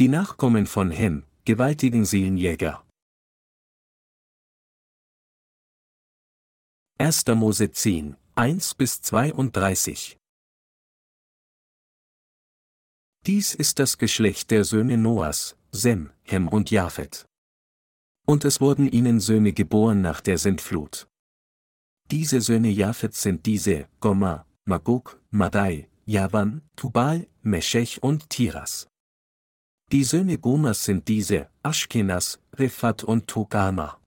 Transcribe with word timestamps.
Die 0.00 0.08
Nachkommen 0.08 0.64
von 0.64 0.90
Hem, 0.90 1.26
gewaltigen 1.44 2.06
Seelenjäger. 2.06 2.82
1. 6.96 7.26
Mose 7.34 7.70
10, 7.70 8.16
1 8.34 8.74
bis 8.76 9.02
32 9.02 10.16
Dies 13.26 13.54
ist 13.54 13.78
das 13.78 13.98
Geschlecht 13.98 14.50
der 14.50 14.64
Söhne 14.64 14.96
Noahs, 14.96 15.58
Sem, 15.70 16.10
Hem 16.22 16.48
und 16.48 16.70
Japhet. 16.70 17.26
Und 18.26 18.46
es 18.46 18.62
wurden 18.62 18.90
ihnen 18.90 19.20
Söhne 19.20 19.52
geboren 19.52 20.00
nach 20.00 20.22
der 20.22 20.38
Sintflut. 20.38 21.08
Diese 22.10 22.40
Söhne 22.40 22.70
Japhets 22.70 23.20
sind 23.20 23.44
diese, 23.44 23.86
Gomma, 24.00 24.46
Magog, 24.64 25.20
Madai, 25.28 25.90
Javan, 26.06 26.62
Tubal, 26.74 27.28
Meshech 27.42 28.02
und 28.02 28.30
Tiras. 28.30 28.89
Die 29.92 30.04
Söhne 30.04 30.38
Gomas 30.38 30.84
sind 30.84 31.08
diese, 31.08 31.50
Aschkenas, 31.64 32.38
Rephat 32.54 33.02
und 33.02 33.26
Togama. 33.26 34.00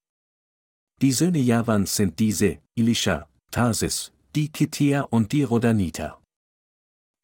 Die 1.02 1.12
Söhne 1.12 1.40
Javans 1.40 1.98
sind 1.98 2.20
diese, 2.20 2.60
Elisha, 2.74 3.28
Tarsis, 3.52 4.14
die 4.34 4.50
Kitea 4.50 5.02
und 5.02 5.34
die 5.34 5.44
Rodaniter. 5.44 6.22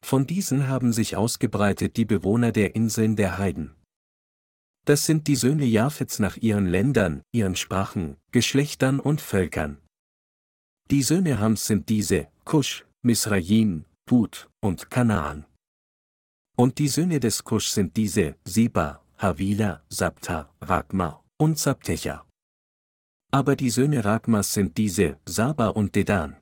Von 0.04 0.26
diesen 0.26 0.68
haben 0.68 0.92
sich 0.92 1.16
ausgebreitet 1.16 1.96
die 1.96 2.04
Bewohner 2.04 2.52
der 2.52 2.74
Inseln 2.74 3.16
der 3.16 3.38
Heiden. 3.38 3.74
Das 4.84 5.06
sind 5.06 5.26
die 5.26 5.36
Söhne 5.36 5.64
Japhets 5.64 6.18
nach 6.18 6.36
ihren 6.36 6.66
Ländern, 6.66 7.22
ihren 7.32 7.56
Sprachen, 7.56 8.18
Geschlechtern 8.30 9.00
und 9.00 9.22
Völkern. 9.22 9.78
Die 10.90 11.02
Söhne 11.02 11.38
Hams 11.38 11.64
sind 11.64 11.88
diese, 11.88 12.28
Kusch, 12.44 12.84
Misraim, 13.00 13.86
Put 14.04 14.50
und 14.60 14.90
Kanaan. 14.90 15.46
Und 16.60 16.78
die 16.78 16.88
Söhne 16.88 17.20
des 17.20 17.42
Kusch 17.42 17.68
sind 17.68 17.96
diese, 17.96 18.36
Seba, 18.44 19.02
Havila, 19.16 19.82
Sabta, 19.88 20.54
Ragma 20.60 21.24
und 21.38 21.58
Sabtecha. 21.58 22.26
Aber 23.32 23.56
die 23.56 23.70
Söhne 23.70 24.04
Ragmas 24.04 24.52
sind 24.52 24.76
diese, 24.76 25.18
Saba 25.24 25.68
und 25.68 25.94
Dedan. 25.94 26.36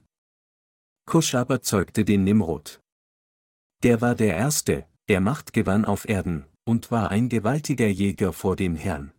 Kusch 1.06 1.36
aber 1.36 1.62
zeugte 1.62 2.04
den 2.04 2.24
Nimrod. 2.24 2.80
Der 3.84 4.00
war 4.00 4.16
der 4.16 4.36
Erste, 4.36 4.88
der 5.06 5.20
Macht 5.20 5.52
gewann 5.52 5.84
auf 5.84 6.08
Erden, 6.08 6.46
und 6.64 6.90
war 6.90 7.12
ein 7.12 7.28
gewaltiger 7.28 7.86
Jäger 7.86 8.32
vor 8.32 8.56
dem 8.56 8.74
Herrn. 8.74 9.12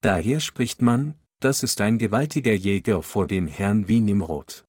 Daher 0.00 0.38
spricht 0.38 0.80
man, 0.80 1.16
das 1.40 1.64
ist 1.64 1.80
ein 1.80 1.98
gewaltiger 1.98 2.54
Jäger 2.54 3.02
vor 3.02 3.26
dem 3.26 3.48
Herrn 3.48 3.88
wie 3.88 3.98
Nimrod. 3.98 4.64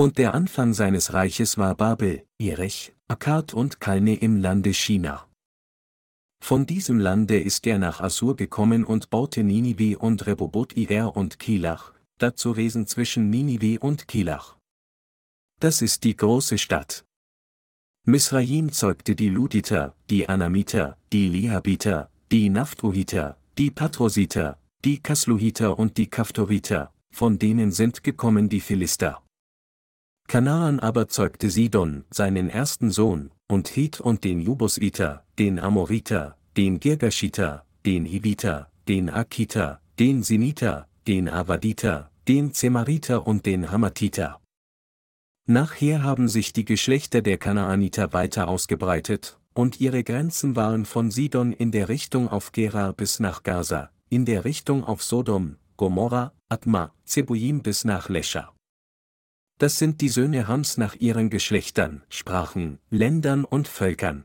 Und 0.00 0.16
der 0.16 0.32
Anfang 0.32 0.72
seines 0.72 1.12
Reiches 1.12 1.58
war 1.58 1.74
Babel, 1.74 2.24
Erech, 2.38 2.94
Akkad 3.06 3.52
und 3.52 3.80
Kalne 3.80 4.14
im 4.14 4.38
Lande 4.38 4.72
China. 4.72 5.28
Von 6.42 6.64
diesem 6.64 6.98
Lande 6.98 7.38
ist 7.38 7.66
er 7.66 7.78
nach 7.78 8.00
Assur 8.00 8.34
gekommen 8.34 8.84
und 8.84 9.10
baute 9.10 9.44
Ninive 9.44 9.98
und 9.98 10.26
Rebobot 10.26 10.74
Ir 10.74 11.14
und 11.14 11.38
Kilach, 11.38 11.92
dazu 12.16 12.56
Wesen 12.56 12.86
zwischen 12.86 13.28
Ninive 13.28 13.78
und 13.80 14.08
Kilach. 14.08 14.56
Das 15.60 15.82
ist 15.82 16.04
die 16.04 16.16
große 16.16 16.56
Stadt. 16.56 17.04
Misraim 18.06 18.72
zeugte 18.72 19.14
die 19.14 19.28
Luditer, 19.28 19.94
die 20.08 20.26
Anamiter, 20.26 20.96
die 21.12 21.28
Lihabiter, 21.28 22.08
die 22.32 22.48
Naphtuhiter, 22.48 23.36
die 23.58 23.70
Patrositer, 23.70 24.58
die 24.82 24.98
Kasluhiter 25.02 25.78
und 25.78 25.98
die 25.98 26.06
Kaftoriter, 26.06 26.90
von 27.12 27.38
denen 27.38 27.70
sind 27.70 28.02
gekommen 28.02 28.48
die 28.48 28.60
Philister. 28.60 29.22
Kanaan 30.30 30.78
aber 30.78 31.08
zeugte 31.08 31.50
Sidon, 31.50 32.04
seinen 32.08 32.48
ersten 32.50 32.92
Sohn, 32.92 33.32
und 33.48 33.74
Heth 33.74 34.00
und 34.00 34.22
den 34.22 34.40
Jubusiter, 34.40 35.24
den 35.40 35.58
Amoriter, 35.58 36.36
den 36.56 36.78
Girgashiter, 36.78 37.64
den 37.84 38.04
Hiviter, 38.04 38.70
den 38.86 39.10
Akiter, 39.10 39.80
den 39.98 40.22
Siniter, 40.22 40.86
den 41.08 41.28
Avaditer, 41.28 42.12
den 42.28 42.54
Zemariter 42.54 43.26
und 43.26 43.44
den 43.44 43.72
Hamatiter. 43.72 44.38
Nachher 45.48 46.04
haben 46.04 46.28
sich 46.28 46.52
die 46.52 46.64
Geschlechter 46.64 47.22
der 47.22 47.36
Kanaaniter 47.36 48.12
weiter 48.12 48.46
ausgebreitet, 48.46 49.40
und 49.52 49.80
ihre 49.80 50.04
Grenzen 50.04 50.54
waren 50.54 50.84
von 50.84 51.10
Sidon 51.10 51.52
in 51.52 51.72
der 51.72 51.88
Richtung 51.88 52.28
auf 52.28 52.52
Gerar 52.52 52.92
bis 52.92 53.18
nach 53.18 53.42
Gaza, 53.42 53.90
in 54.10 54.26
der 54.26 54.44
Richtung 54.44 54.84
auf 54.84 55.02
Sodom, 55.02 55.56
Gomorra, 55.76 56.32
Atma, 56.48 56.94
Zeboim 57.04 57.62
bis 57.62 57.84
nach 57.84 58.08
Lescha. 58.08 58.52
Das 59.60 59.76
sind 59.76 60.00
die 60.00 60.08
Söhne 60.08 60.48
Hams 60.48 60.78
nach 60.78 60.94
ihren 60.94 61.28
Geschlechtern, 61.28 62.02
Sprachen, 62.08 62.78
Ländern 62.88 63.44
und 63.44 63.68
Völkern. 63.68 64.24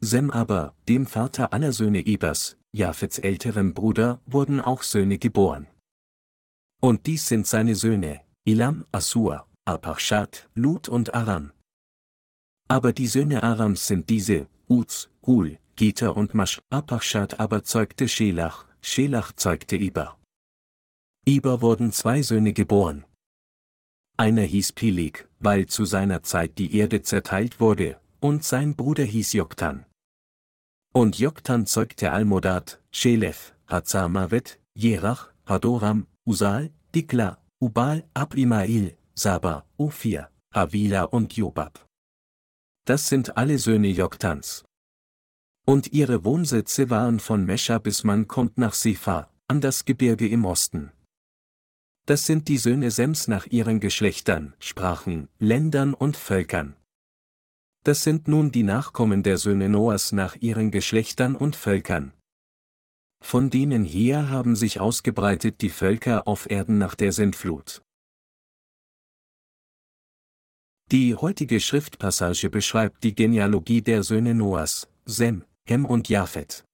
Sem 0.00 0.30
aber, 0.30 0.74
dem 0.86 1.06
Vater 1.06 1.54
aller 1.54 1.72
Söhne 1.72 2.04
Ebers, 2.04 2.58
Japhets 2.70 3.18
älterem 3.18 3.72
Bruder, 3.72 4.20
wurden 4.26 4.60
auch 4.60 4.82
Söhne 4.82 5.16
geboren. 5.16 5.66
Und 6.78 7.06
dies 7.06 7.26
sind 7.26 7.46
seine 7.46 7.74
Söhne, 7.74 8.20
Ilam, 8.44 8.84
Assur, 8.92 9.46
Arpachshad, 9.64 10.50
Lut 10.54 10.90
und 10.90 11.14
Aram. 11.14 11.52
Aber 12.68 12.92
die 12.92 13.06
Söhne 13.06 13.42
Arams 13.42 13.86
sind 13.86 14.10
diese, 14.10 14.46
Uz, 14.68 15.08
Hul, 15.24 15.58
Gita 15.74 16.10
und 16.10 16.34
Masch, 16.34 16.60
Arpachshad 16.68 17.40
aber 17.40 17.64
zeugte 17.64 18.06
Schelach, 18.06 18.66
Schelach 18.82 19.32
zeugte 19.32 19.76
Iber. 19.76 20.18
Iber 21.24 21.62
wurden 21.62 21.92
zwei 21.92 22.20
Söhne 22.20 22.52
geboren. 22.52 23.06
Einer 24.20 24.42
hieß 24.42 24.72
Pilig, 24.72 25.28
weil 25.38 25.66
zu 25.66 25.84
seiner 25.84 26.24
Zeit 26.24 26.58
die 26.58 26.74
Erde 26.74 27.02
zerteilt 27.02 27.60
wurde, 27.60 28.00
und 28.18 28.42
sein 28.42 28.74
Bruder 28.74 29.04
hieß 29.04 29.32
Joktan. 29.34 29.86
Und 30.92 31.20
Joktan 31.20 31.66
zeugte 31.66 32.10
Almodad, 32.10 32.82
Schelef, 32.90 33.54
Hazamavet, 33.68 34.58
Jerach, 34.74 35.28
Hadoram, 35.46 36.08
Usal, 36.26 36.72
Dikla, 36.92 37.38
Ubal, 37.60 38.08
Abimail, 38.14 38.96
Saba, 39.14 39.64
Ophir, 39.76 40.30
Havila 40.52 41.04
und 41.04 41.36
Jobab. 41.36 41.86
Das 42.86 43.08
sind 43.08 43.36
alle 43.36 43.58
Söhne 43.58 43.88
Joktans. 43.88 44.64
Und 45.64 45.92
ihre 45.92 46.24
Wohnsitze 46.24 46.90
waren 46.90 47.20
von 47.20 47.44
Mescha 47.44 47.78
bis 47.78 48.02
man 48.02 48.26
kommt 48.26 48.58
nach 48.58 48.72
Sifa, 48.72 49.30
an 49.46 49.60
das 49.60 49.84
Gebirge 49.84 50.26
im 50.26 50.44
Osten. 50.44 50.90
Das 52.08 52.24
sind 52.24 52.48
die 52.48 52.56
Söhne 52.56 52.90
Sems 52.90 53.28
nach 53.28 53.44
ihren 53.48 53.80
Geschlechtern, 53.80 54.54
Sprachen, 54.60 55.28
Ländern 55.38 55.92
und 55.92 56.16
Völkern. 56.16 56.74
Das 57.84 58.02
sind 58.02 58.28
nun 58.28 58.50
die 58.50 58.62
Nachkommen 58.62 59.22
der 59.22 59.36
Söhne 59.36 59.68
Noahs 59.68 60.12
nach 60.12 60.34
ihren 60.36 60.70
Geschlechtern 60.70 61.36
und 61.36 61.54
Völkern. 61.54 62.14
Von 63.22 63.50
denen 63.50 63.84
her 63.84 64.30
haben 64.30 64.56
sich 64.56 64.80
ausgebreitet 64.80 65.60
die 65.60 65.68
Völker 65.68 66.26
auf 66.26 66.50
Erden 66.50 66.78
nach 66.78 66.94
der 66.94 67.12
Sintflut. 67.12 67.82
Die 70.90 71.14
heutige 71.14 71.60
Schriftpassage 71.60 72.48
beschreibt 72.48 73.04
die 73.04 73.14
Genealogie 73.14 73.82
der 73.82 74.02
Söhne 74.02 74.34
Noahs, 74.34 74.88
Sem, 75.04 75.44
Hem 75.66 75.84
und 75.84 76.08
Japhet. 76.08 76.64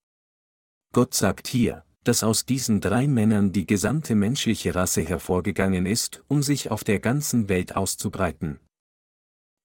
Gott 0.92 1.12
sagt 1.12 1.48
hier, 1.48 1.84
dass 2.04 2.22
aus 2.22 2.47
diesen 2.47 2.81
drei 2.81 3.09
Männern 3.09 3.53
die 3.53 3.66
gesamte 3.66 4.15
menschliche 4.15 4.75
Rasse 4.75 5.03
hervorgegangen 5.03 5.87
ist, 5.87 6.22
um 6.28 6.42
sich 6.42 6.70
auf 6.70 6.84
der 6.84 7.00
ganzen 7.00 7.48
Welt 7.48 7.76
auszubreiten. 7.76 8.60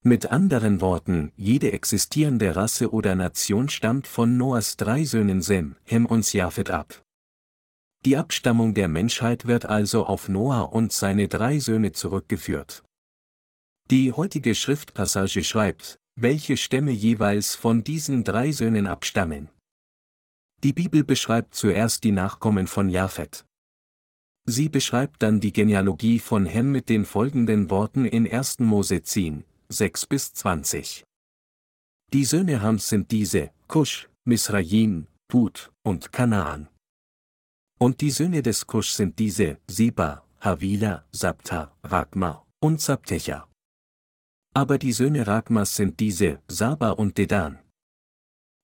Mit 0.02 0.28
anderen 0.32 0.80
Worten, 0.80 1.34
jede 1.36 1.74
existierende 1.74 2.56
Rasse 2.56 2.92
oder 2.94 3.16
Nation 3.16 3.68
stammt 3.68 4.08
von 4.08 4.38
Noahs 4.38 4.78
drei 4.78 5.04
Söhnen 5.04 5.42
Sem, 5.42 5.76
Hem 5.84 6.06
und 6.06 6.32
Japhet 6.32 6.70
ab. 6.70 7.04
Die 8.06 8.16
Abstammung 8.16 8.74
der 8.74 8.88
Menschheit 8.88 9.46
wird 9.46 9.66
also 9.66 10.06
auf 10.06 10.30
Noah 10.30 10.72
und 10.72 10.94
seine 10.94 11.28
drei 11.28 11.60
Söhne 11.60 11.92
zurückgeführt. 11.92 12.82
Die 13.92 14.14
heutige 14.14 14.56
Schriftpassage 14.56 15.44
schreibt, 15.44 16.00
welche 16.16 16.56
Stämme 16.56 16.92
jeweils 16.92 17.56
von 17.56 17.84
diesen 17.84 18.24
drei 18.24 18.54
Söhnen 18.54 18.88
abstammen. 18.88 19.50
Die 20.64 20.74
Bibel 20.74 21.06
beschreibt 21.06 21.56
zuerst 21.56 22.04
die 22.04 22.12
Nachkommen 22.12 22.68
von 22.68 22.90
Japhet. 22.90 23.46
Sie 24.46 24.68
beschreibt 24.68 25.24
dann 25.24 25.40
die 25.40 25.54
Genealogie 25.54 26.20
von 26.20 26.46
Hem 26.46 26.72
mit 26.72 26.90
den 26.90 27.06
folgenden 27.06 27.70
Worten 27.70 28.04
in 28.04 28.30
1. 28.30 28.60
Mose 28.60 29.02
10, 29.02 29.46
6 29.70 30.06
bis 30.08 30.34
20. 30.34 31.06
Die 32.12 32.26
Söhne 32.26 32.62
Hams 32.62 32.90
sind 32.90 33.12
diese, 33.12 33.52
Kusch, 33.68 34.10
Misraim, 34.26 35.08
Put 35.30 35.72
und 35.84 36.12
Kanaan. 36.12 36.68
Und 37.80 38.02
die 38.02 38.12
Söhne 38.12 38.42
des 38.42 38.68
Kusch 38.68 38.90
sind 38.90 39.18
diese, 39.20 39.60
Seba, 39.70 40.26
Havila, 40.42 41.06
Sabta, 41.12 41.72
Ragma 41.84 42.46
und 42.60 42.82
Sabtecha. 42.82 43.48
Aber 44.54 44.78
die 44.78 44.92
Söhne 44.92 45.26
Ragmas 45.26 45.76
sind 45.76 46.00
diese, 46.00 46.42
Saba 46.50 46.90
und 46.90 47.18
Dedan. 47.18 47.60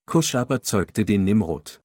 Kusch 0.07 0.35
aber 0.35 0.61
zeugte 0.61 1.05
den 1.05 1.23
Nimrod. 1.23 1.81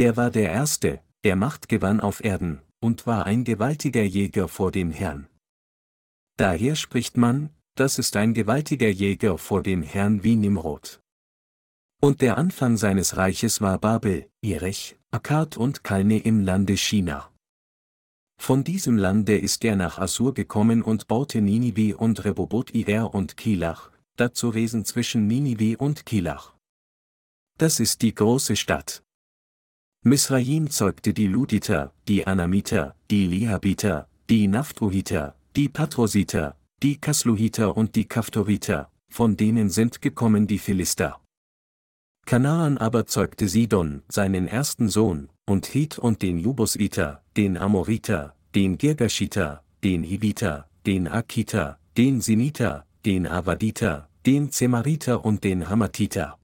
Der 0.00 0.16
war 0.16 0.30
der 0.30 0.50
Erste, 0.50 1.02
der 1.24 1.36
Macht 1.36 1.68
gewann 1.68 2.00
auf 2.00 2.24
Erden, 2.24 2.62
und 2.80 3.06
war 3.06 3.26
ein 3.26 3.44
gewaltiger 3.44 4.02
Jäger 4.02 4.48
vor 4.48 4.72
dem 4.72 4.92
Herrn. 4.92 5.28
Daher 6.38 6.74
spricht 6.74 7.18
man, 7.18 7.50
das 7.74 7.98
ist 7.98 8.16
ein 8.16 8.32
gewaltiger 8.32 8.88
Jäger 8.88 9.36
vor 9.36 9.62
dem 9.62 9.82
Herrn 9.82 10.24
wie 10.24 10.36
Nimrod. 10.36 11.02
Und 12.00 12.22
der 12.22 12.38
Anfang 12.38 12.78
seines 12.78 13.18
Reiches 13.18 13.60
war 13.60 13.76
Babel, 13.76 14.26
Erech, 14.40 14.96
Akkad 15.10 15.58
und 15.58 15.84
Kalne 15.84 16.20
im 16.20 16.40
Lande 16.40 16.78
China. 16.78 17.30
Von 18.40 18.64
diesem 18.64 18.96
Lande 18.96 19.36
ist 19.36 19.62
er 19.66 19.76
nach 19.76 19.98
Assur 19.98 20.32
gekommen 20.32 20.80
und 20.80 21.08
baute 21.08 21.42
Ninive 21.42 21.98
und 21.98 22.24
Rebobot 22.24 22.74
Ir 22.74 23.12
und 23.12 23.36
Kilach, 23.36 23.90
dazu 24.16 24.48
Resen 24.48 24.86
zwischen 24.86 25.26
Ninive 25.26 25.76
und 25.76 26.06
Kilach. 26.06 26.54
Das 27.58 27.80
ist 27.80 28.00
die 28.00 28.14
große 28.14 28.56
Stadt. 28.56 29.02
Misraim 30.02 30.70
zeugte 30.70 31.12
die 31.12 31.26
Luditer, 31.26 31.92
die 32.08 32.26
Anamiter, 32.26 32.94
die 33.10 33.26
Lihabiter, 33.26 34.08
die 34.30 34.48
Naphtuhiter, 34.48 35.34
die 35.54 35.68
Patrositer, 35.68 36.56
die 36.82 36.96
Kasluhiter 36.96 37.76
und 37.76 37.96
die 37.96 38.06
Kaftoriter, 38.06 38.90
von 39.10 39.36
denen 39.36 39.68
sind 39.68 40.00
gekommen 40.00 40.46
die 40.46 40.58
Philister. 40.58 41.20
Kanaan 42.24 42.78
aber 42.78 43.04
zeugte 43.04 43.46
Sidon, 43.46 44.02
seinen 44.08 44.48
ersten 44.48 44.88
Sohn, 44.88 45.28
und 45.46 45.74
Heth 45.74 45.98
und 45.98 46.22
den 46.22 46.38
Jubusiter, 46.38 47.22
den 47.36 47.58
Amoriter, 47.58 48.34
den 48.54 48.78
Girgashiter, 48.78 49.62
den 49.84 50.02
Hiviter, 50.02 50.66
den 50.86 51.08
Akiter, 51.08 51.78
den 51.98 52.22
Siniter, 52.22 52.86
den 53.04 53.26
Avaditer, 53.26 54.08
den 54.24 54.50
Zemariter 54.50 55.26
und 55.26 55.44
den 55.44 55.68
Hamatiter. 55.68 56.39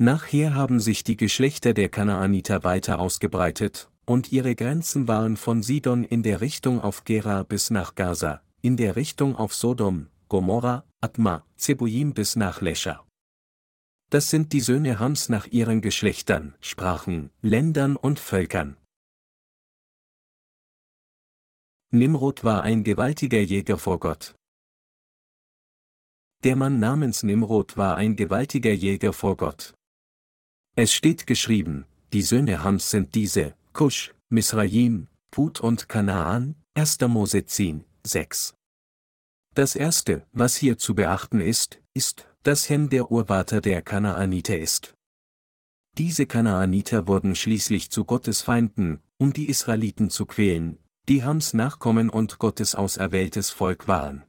Nachher 0.00 0.54
haben 0.54 0.78
sich 0.78 1.02
die 1.02 1.16
Geschlechter 1.16 1.74
der 1.74 1.88
Kanaaniter 1.88 2.62
weiter 2.62 3.00
ausgebreitet, 3.00 3.90
und 4.06 4.30
ihre 4.30 4.54
Grenzen 4.54 5.08
waren 5.08 5.36
von 5.36 5.64
Sidon 5.64 6.04
in 6.04 6.22
der 6.22 6.40
Richtung 6.40 6.80
auf 6.80 7.02
Gera 7.02 7.42
bis 7.42 7.70
nach 7.70 7.96
Gaza, 7.96 8.40
in 8.62 8.76
der 8.76 8.94
Richtung 8.94 9.34
auf 9.34 9.52
Sodom, 9.52 10.06
Gomorra, 10.28 10.84
Atma, 11.00 11.44
Zeboim 11.56 12.14
bis 12.14 12.36
nach 12.36 12.60
Lescha. 12.60 13.04
Das 14.10 14.30
sind 14.30 14.52
die 14.52 14.60
Söhne 14.60 15.00
Hams 15.00 15.28
nach 15.28 15.48
ihren 15.48 15.80
Geschlechtern, 15.80 16.54
Sprachen, 16.60 17.30
Ländern 17.42 17.96
und 17.96 18.20
Völkern. 18.20 18.76
Nimrod 21.90 22.44
war 22.44 22.62
ein 22.62 22.84
gewaltiger 22.84 23.40
Jäger 23.40 23.78
vor 23.78 23.98
Gott. 23.98 24.36
Der 26.44 26.54
Mann 26.54 26.78
namens 26.78 27.24
Nimrod 27.24 27.76
war 27.76 27.96
ein 27.96 28.14
gewaltiger 28.14 28.72
Jäger 28.72 29.12
vor 29.12 29.36
Gott. 29.36 29.74
Es 30.80 30.92
steht 30.92 31.26
geschrieben, 31.26 31.86
die 32.12 32.22
Söhne 32.22 32.62
Hams 32.62 32.88
sind 32.88 33.16
diese, 33.16 33.56
Kusch, 33.72 34.14
Misraim, 34.28 35.08
Put 35.32 35.58
und 35.58 35.88
Kanaan, 35.88 36.54
1. 36.74 37.00
Mose 37.08 37.44
10, 37.44 37.84
6. 38.04 38.54
Das 39.56 39.74
erste, 39.74 40.24
was 40.30 40.54
hier 40.54 40.78
zu 40.78 40.94
beachten 40.94 41.40
ist, 41.40 41.80
ist, 41.94 42.28
dass 42.44 42.68
Hem 42.68 42.90
der 42.90 43.10
Urvater 43.10 43.60
der 43.60 43.82
Kanaaniter 43.82 44.56
ist. 44.56 44.94
Diese 45.96 46.26
Kanaaniter 46.26 47.08
wurden 47.08 47.34
schließlich 47.34 47.90
zu 47.90 48.04
Gottes 48.04 48.42
Feinden, 48.42 49.00
um 49.16 49.32
die 49.32 49.48
Israeliten 49.48 50.10
zu 50.10 50.26
quälen, 50.26 50.78
die 51.08 51.24
Hams 51.24 51.54
Nachkommen 51.54 52.08
und 52.08 52.38
Gottes 52.38 52.76
auserwähltes 52.76 53.50
Volk 53.50 53.88
waren. 53.88 54.22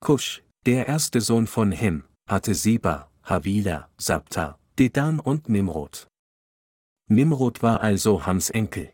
Kusch, 0.00 0.42
der 0.66 0.88
erste 0.88 1.20
Sohn 1.20 1.46
von 1.46 1.70
Hem, 1.70 2.02
hatte 2.28 2.56
Seba, 2.56 3.08
Havila, 3.22 3.88
Sabta, 3.96 4.58
Dedan 4.78 5.20
und 5.20 5.48
Nimrod. 5.48 6.06
Nimrod 7.08 7.62
war 7.62 7.80
also 7.80 8.26
Hams 8.26 8.50
Enkel. 8.50 8.92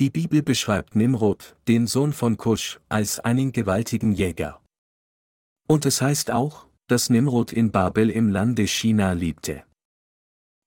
Die 0.00 0.08
Bibel 0.08 0.42
beschreibt 0.42 0.96
Nimrod, 0.96 1.56
den 1.68 1.86
Sohn 1.86 2.14
von 2.14 2.38
Kusch, 2.38 2.80
als 2.88 3.20
einen 3.20 3.52
gewaltigen 3.52 4.12
Jäger. 4.12 4.62
Und 5.68 5.84
es 5.84 6.00
heißt 6.00 6.30
auch, 6.30 6.68
dass 6.86 7.10
Nimrod 7.10 7.52
in 7.52 7.70
Babel 7.70 8.08
im 8.08 8.30
Lande 8.30 8.66
China 8.66 9.12
lebte. 9.12 9.62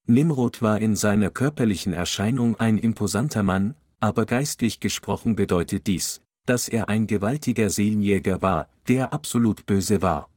Nimrod 0.06 0.62
war 0.62 0.80
in 0.80 0.96
seiner 0.96 1.31
körperlichen 1.31 1.94
Erscheinung 1.94 2.57
ein 2.57 2.78
imposanter 2.78 3.42
Mann, 3.42 3.74
aber 4.02 4.28
geistlich 4.28 4.80
gesprochen 4.80 5.36
bedeutet 5.36 5.88
dies, 5.88 6.22
dass 6.46 6.68
er 6.69 6.90
ein 6.90 7.07
gewaltiger 7.07 7.72
Seelenjäger 7.72 8.44
war, 8.44 8.69
der 8.88 9.13
absolut 9.13 9.66
böse 9.66 10.04
war. 10.04 10.30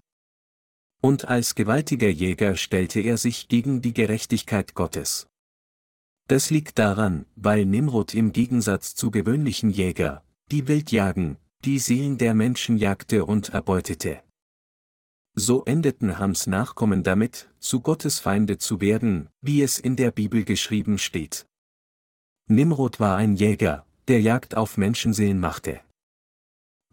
Und 1.00 1.28
als 1.28 1.54
gewaltiger 1.54 2.08
Jäger 2.08 2.56
stellte 2.56 3.00
er 3.00 3.18
sich 3.18 3.48
gegen 3.48 3.82
die 3.82 3.94
Gerechtigkeit 3.94 4.74
Gottes. 4.74 5.28
Das 6.26 6.50
liegt 6.50 6.78
daran, 6.78 7.24
weil 7.36 7.64
Nimrod 7.64 8.14
im 8.14 8.32
Gegensatz 8.32 8.94
zu 8.94 9.10
gewöhnlichen 9.10 9.70
Jäger, 9.70 10.22
die 10.50 10.68
wild 10.68 10.90
jagen, 10.92 11.38
die 11.64 11.78
Seelen 11.78 12.18
der 12.18 12.34
Menschen 12.34 12.76
jagte 12.76 13.24
und 13.24 13.50
erbeutete. 13.50 14.22
So 15.34 15.64
endeten 15.64 16.18
Hams 16.18 16.46
Nachkommen 16.46 17.02
damit, 17.04 17.48
zu 17.60 17.80
Gottes 17.80 18.18
Feinde 18.18 18.58
zu 18.58 18.80
werden, 18.80 19.28
wie 19.40 19.62
es 19.62 19.78
in 19.78 19.94
der 19.94 20.10
Bibel 20.10 20.44
geschrieben 20.44 20.98
steht. 20.98 21.46
Nimrod 22.48 22.98
war 22.98 23.16
ein 23.16 23.36
Jäger, 23.36 23.86
der 24.08 24.20
Jagd 24.20 24.56
auf 24.56 24.76
Menschenseelen 24.76 25.38
machte. 25.38 25.80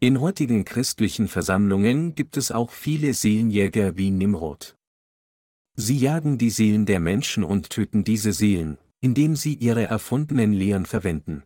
In 0.01 0.19
heutigen 0.19 0.65
christlichen 0.65 1.29
Versammlungen 1.29 2.15
gibt 2.15 2.35
es 2.35 2.51
auch 2.51 2.71
viele 2.71 3.13
Seelenjäger 3.13 3.95
wie 3.95 4.11
Nimrod. 4.11 4.75
Sie 5.77 5.97
jagen 5.97 6.37
die 6.37 6.49
Seelen 6.49 6.85
der 6.85 6.99
Menschen 6.99 7.45
und 7.45 7.69
töten 7.69 8.03
diese 8.03 8.33
Seelen, 8.33 8.77
indem 8.99 9.37
sie 9.37 9.53
ihre 9.53 9.85
erfundenen 9.85 10.51
Lehren 10.51 10.85
verwenden. 10.85 11.43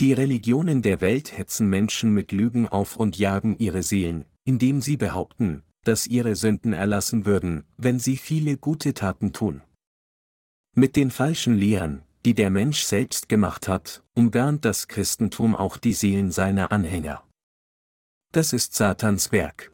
Die 0.00 0.12
Religionen 0.12 0.82
der 0.82 1.00
Welt 1.00 1.36
hetzen 1.38 1.70
Menschen 1.70 2.12
mit 2.12 2.32
Lügen 2.32 2.68
auf 2.68 2.96
und 2.96 3.18
jagen 3.18 3.56
ihre 3.58 3.84
Seelen, 3.84 4.24
indem 4.44 4.80
sie 4.80 4.96
behaupten, 4.96 5.62
dass 5.84 6.08
ihre 6.08 6.34
Sünden 6.34 6.72
erlassen 6.72 7.24
würden, 7.24 7.64
wenn 7.76 8.00
sie 8.00 8.16
viele 8.16 8.56
gute 8.56 8.94
Taten 8.94 9.32
tun. 9.32 9.62
Mit 10.74 10.96
den 10.96 11.12
falschen 11.12 11.56
Lehren, 11.56 12.02
die 12.24 12.34
der 12.34 12.50
Mensch 12.50 12.82
selbst 12.82 13.28
gemacht 13.28 13.68
hat, 13.68 14.02
umgarnt 14.14 14.64
das 14.64 14.88
Christentum 14.88 15.54
auch 15.54 15.76
die 15.76 15.92
Seelen 15.92 16.32
seiner 16.32 16.72
Anhänger. 16.72 17.27
Das 18.32 18.52
ist 18.52 18.74
Satans 18.74 19.32
Werk. 19.32 19.72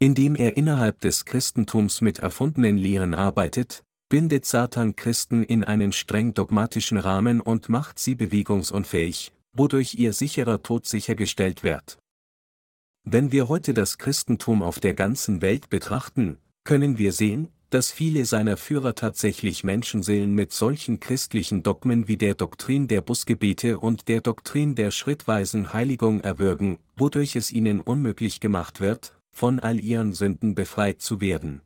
Indem 0.00 0.34
er 0.34 0.56
innerhalb 0.56 1.00
des 1.00 1.24
Christentums 1.24 2.00
mit 2.00 2.18
erfundenen 2.18 2.76
Lehren 2.76 3.14
arbeitet, 3.14 3.84
bindet 4.08 4.44
Satan 4.44 4.96
Christen 4.96 5.44
in 5.44 5.62
einen 5.62 5.92
streng 5.92 6.34
dogmatischen 6.34 6.98
Rahmen 6.98 7.40
und 7.40 7.68
macht 7.68 8.00
sie 8.00 8.16
bewegungsunfähig, 8.16 9.32
wodurch 9.56 9.94
ihr 9.94 10.12
sicherer 10.12 10.64
Tod 10.64 10.86
sichergestellt 10.86 11.62
wird. 11.62 11.98
Wenn 13.04 13.30
wir 13.30 13.48
heute 13.48 13.72
das 13.72 13.98
Christentum 13.98 14.60
auf 14.60 14.80
der 14.80 14.94
ganzen 14.94 15.40
Welt 15.40 15.70
betrachten, 15.70 16.38
können 16.64 16.98
wir 16.98 17.12
sehen, 17.12 17.52
dass 17.74 17.90
viele 17.90 18.24
seiner 18.24 18.56
Führer 18.56 18.94
tatsächlich 18.94 19.64
Menschenseelen 19.64 20.32
mit 20.32 20.52
solchen 20.52 21.00
christlichen 21.00 21.64
Dogmen 21.64 22.06
wie 22.06 22.16
der 22.16 22.36
Doktrin 22.36 22.86
der 22.86 23.00
Busgebete 23.00 23.80
und 23.80 24.06
der 24.06 24.20
Doktrin 24.20 24.76
der 24.76 24.92
schrittweisen 24.92 25.72
Heiligung 25.72 26.20
erwürgen, 26.20 26.78
wodurch 26.96 27.34
es 27.34 27.50
ihnen 27.50 27.80
unmöglich 27.80 28.38
gemacht 28.38 28.80
wird, 28.80 29.18
von 29.32 29.58
all 29.58 29.80
ihren 29.80 30.12
Sünden 30.12 30.54
befreit 30.54 31.02
zu 31.02 31.20
werden. 31.20 31.62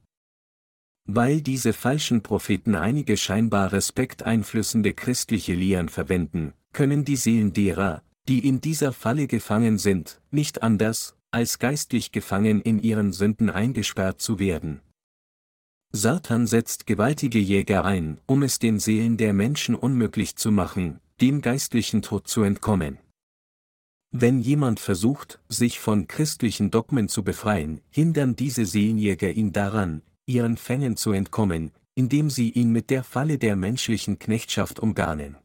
Weil 1.05 1.43
diese 1.43 1.75
falschen 1.75 2.23
Propheten 2.23 2.75
einige 2.75 3.19
scheinbar 3.19 3.73
respekteinflößende 3.73 4.95
christliche 4.95 5.53
Lehren 5.53 5.91
verwenden, 5.91 6.55
können 6.73 7.05
die 7.05 7.17
Seelen 7.17 7.53
derer, 7.53 8.03
die 8.29 8.49
in 8.49 8.63
dieser 8.63 8.95
Falle 8.95 9.27
gefangen 9.27 9.77
sind, 9.77 10.23
nicht 10.31 10.63
anders, 10.63 11.17
als 11.31 11.59
geistlich 11.59 12.13
gefangen 12.13 12.63
in 12.63 12.79
ihren 12.79 13.13
Sünden 13.13 13.51
eingesperrt 13.51 14.23
zu 14.23 14.39
werden. 14.39 14.81
Satan 15.93 16.47
setzt 16.47 16.87
gewaltige 16.87 17.39
Jäger 17.39 17.85
ein, 17.85 18.21
um 18.27 18.43
es 18.43 18.59
den 18.59 18.79
Seelen 18.79 19.17
der 19.17 19.33
Menschen 19.33 19.75
unmöglich 19.75 20.37
zu 20.37 20.53
machen, 20.53 21.01
dem 21.21 21.41
geistlichen 21.41 22.03
Tod 22.03 22.29
zu 22.29 22.43
entkommen. 22.43 22.99
Wenn 24.11 24.41
jemand 24.41 24.81
versucht, 24.81 25.41
sich 25.49 25.81
von 25.81 26.07
christlichen 26.07 26.71
Dogmen 26.71 27.09
zu 27.09 27.23
befreien, 27.23 27.81
hindern 27.91 28.37
diese 28.37 28.67
Seelenjäger 28.67 29.31
ihn 29.31 29.53
daran, 29.53 30.03
ihren 30.27 30.57
Fängen 30.59 30.97
zu 30.97 31.13
entkommen, 31.13 31.73
indem 31.95 32.29
sie 32.29 32.51
ihn 32.51 32.71
mit 32.71 32.91
der 32.91 33.03
Falle 33.03 33.39
der 33.39 33.57
menschlichen 33.57 34.19
Knechtschaft 34.19 34.81
umgarnen. 34.81 35.37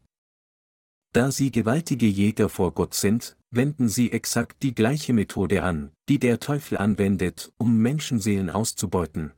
Da 1.14 1.32
sie 1.32 1.52
gewaltige 1.52 2.08
Jäger 2.08 2.50
vor 2.50 2.74
Gott 2.74 2.96
sind, 2.96 3.38
wenden 3.50 3.88
sie 3.88 4.12
exakt 4.12 4.62
die 4.64 4.76
gleiche 4.76 5.14
Methode 5.14 5.64
an, 5.64 5.92
die 6.10 6.20
der 6.20 6.40
Teufel 6.40 6.78
anwendet, 6.78 7.54
um 7.58 7.78
Menschenseelen 7.78 8.50
auszubeuten. 8.50 9.32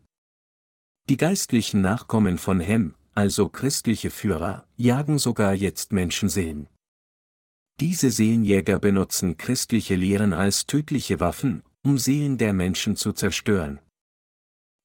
Die 1.08 1.18
geistlichen 1.18 1.82
Nachkommen 1.82 2.40
von 2.40 2.60
Hem, 2.60 2.96
also 3.14 3.48
christliche 3.48 4.10
Führer, 4.10 4.66
jagen 4.76 5.20
sogar 5.20 5.54
jetzt 5.54 5.94
Menschenseelen. 5.94 6.68
Diese 7.80 8.10
Seelenjäger 8.10 8.80
benutzen 8.80 9.38
christliche 9.38 9.94
Lehren 9.96 10.34
als 10.34 10.66
tödliche 10.66 11.20
Waffen, 11.20 11.62
um 11.84 12.00
Seelen 12.00 12.40
der 12.40 12.54
Menschen 12.54 12.96
zu 12.96 13.14
zerstören. 13.14 13.80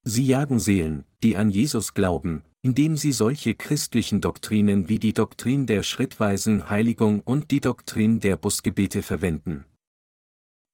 Sie 0.02 0.26
jagen 0.26 0.58
Seelen, 0.58 1.06
die 1.22 1.38
an 1.38 1.48
Jesus 1.48 1.94
glauben, 1.94 2.42
indem 2.60 2.98
sie 2.98 3.12
solche 3.12 3.54
christlichen 3.54 4.20
Doktrinen 4.20 4.90
wie 4.90 4.98
die 4.98 5.14
Doktrin 5.14 5.64
der 5.64 5.82
schrittweisen 5.82 6.68
Heiligung 6.68 7.20
und 7.20 7.50
die 7.50 7.60
Doktrin 7.60 8.20
der 8.20 8.36
Busgebete 8.36 9.02
verwenden. 9.02 9.64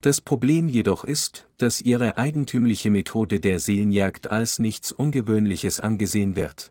Das 0.07 0.21
Problem 0.21 0.69
jedoch 0.69 1.03
ist, 1.03 1.49
dass 1.57 1.81
ihre 1.81 2.17
eigentümliche 2.17 2.93
Methode 2.93 3.41
der 3.41 3.59
Seelenjagd 3.59 4.31
als 4.31 4.61
nichts 4.61 4.93
Ungewöhnliches 4.93 5.81
angesehen 5.81 6.37
wird. 6.37 6.71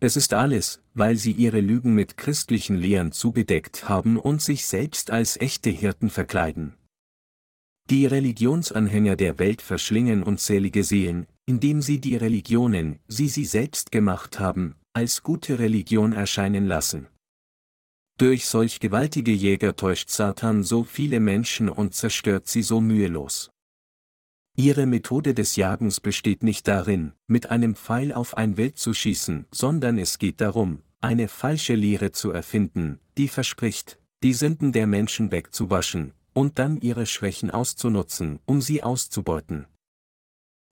Es 0.00 0.16
ist 0.16 0.34
alles, 0.34 0.82
weil 0.94 1.14
sie 1.14 1.30
ihre 1.30 1.60
Lügen 1.60 1.94
mit 1.94 2.16
christlichen 2.16 2.74
Lehren 2.74 3.12
zubedeckt 3.12 3.88
haben 3.88 4.18
und 4.18 4.42
sich 4.42 4.66
selbst 4.66 5.12
als 5.12 5.40
echte 5.40 5.70
Hirten 5.70 6.10
verkleiden. 6.10 6.74
Die 7.88 8.04
Religionsanhänger 8.04 9.14
der 9.14 9.38
Welt 9.38 9.62
verschlingen 9.62 10.24
unzählige 10.24 10.82
Seelen, 10.82 11.28
indem 11.46 11.82
sie 11.82 12.00
die 12.00 12.16
Religionen, 12.16 12.98
die 13.06 13.28
sie 13.28 13.44
selbst 13.44 13.92
gemacht 13.92 14.40
haben, 14.40 14.74
als 14.92 15.22
gute 15.22 15.60
Religion 15.60 16.12
erscheinen 16.12 16.66
lassen. 16.66 17.06
Durch 18.16 18.46
solch 18.46 18.78
gewaltige 18.78 19.32
Jäger 19.32 19.74
täuscht 19.74 20.08
Satan 20.08 20.62
so 20.62 20.84
viele 20.84 21.18
Menschen 21.18 21.68
und 21.68 21.94
zerstört 21.94 22.46
sie 22.46 22.62
so 22.62 22.80
mühelos. 22.80 23.50
Ihre 24.56 24.86
Methode 24.86 25.34
des 25.34 25.56
Jagens 25.56 25.98
besteht 26.00 26.44
nicht 26.44 26.68
darin, 26.68 27.12
mit 27.26 27.50
einem 27.50 27.74
Pfeil 27.74 28.12
auf 28.12 28.36
ein 28.36 28.56
Wild 28.56 28.78
zu 28.78 28.94
schießen, 28.94 29.46
sondern 29.50 29.98
es 29.98 30.20
geht 30.20 30.40
darum, 30.40 30.82
eine 31.00 31.26
falsche 31.26 31.74
Lehre 31.74 32.12
zu 32.12 32.30
erfinden, 32.30 33.00
die 33.18 33.26
verspricht, 33.26 33.98
die 34.22 34.32
Sünden 34.32 34.70
der 34.70 34.86
Menschen 34.86 35.32
wegzuwaschen, 35.32 36.12
und 36.34 36.60
dann 36.60 36.80
ihre 36.80 37.06
Schwächen 37.06 37.50
auszunutzen, 37.50 38.38
um 38.46 38.60
sie 38.60 38.84
auszubeuten. 38.84 39.66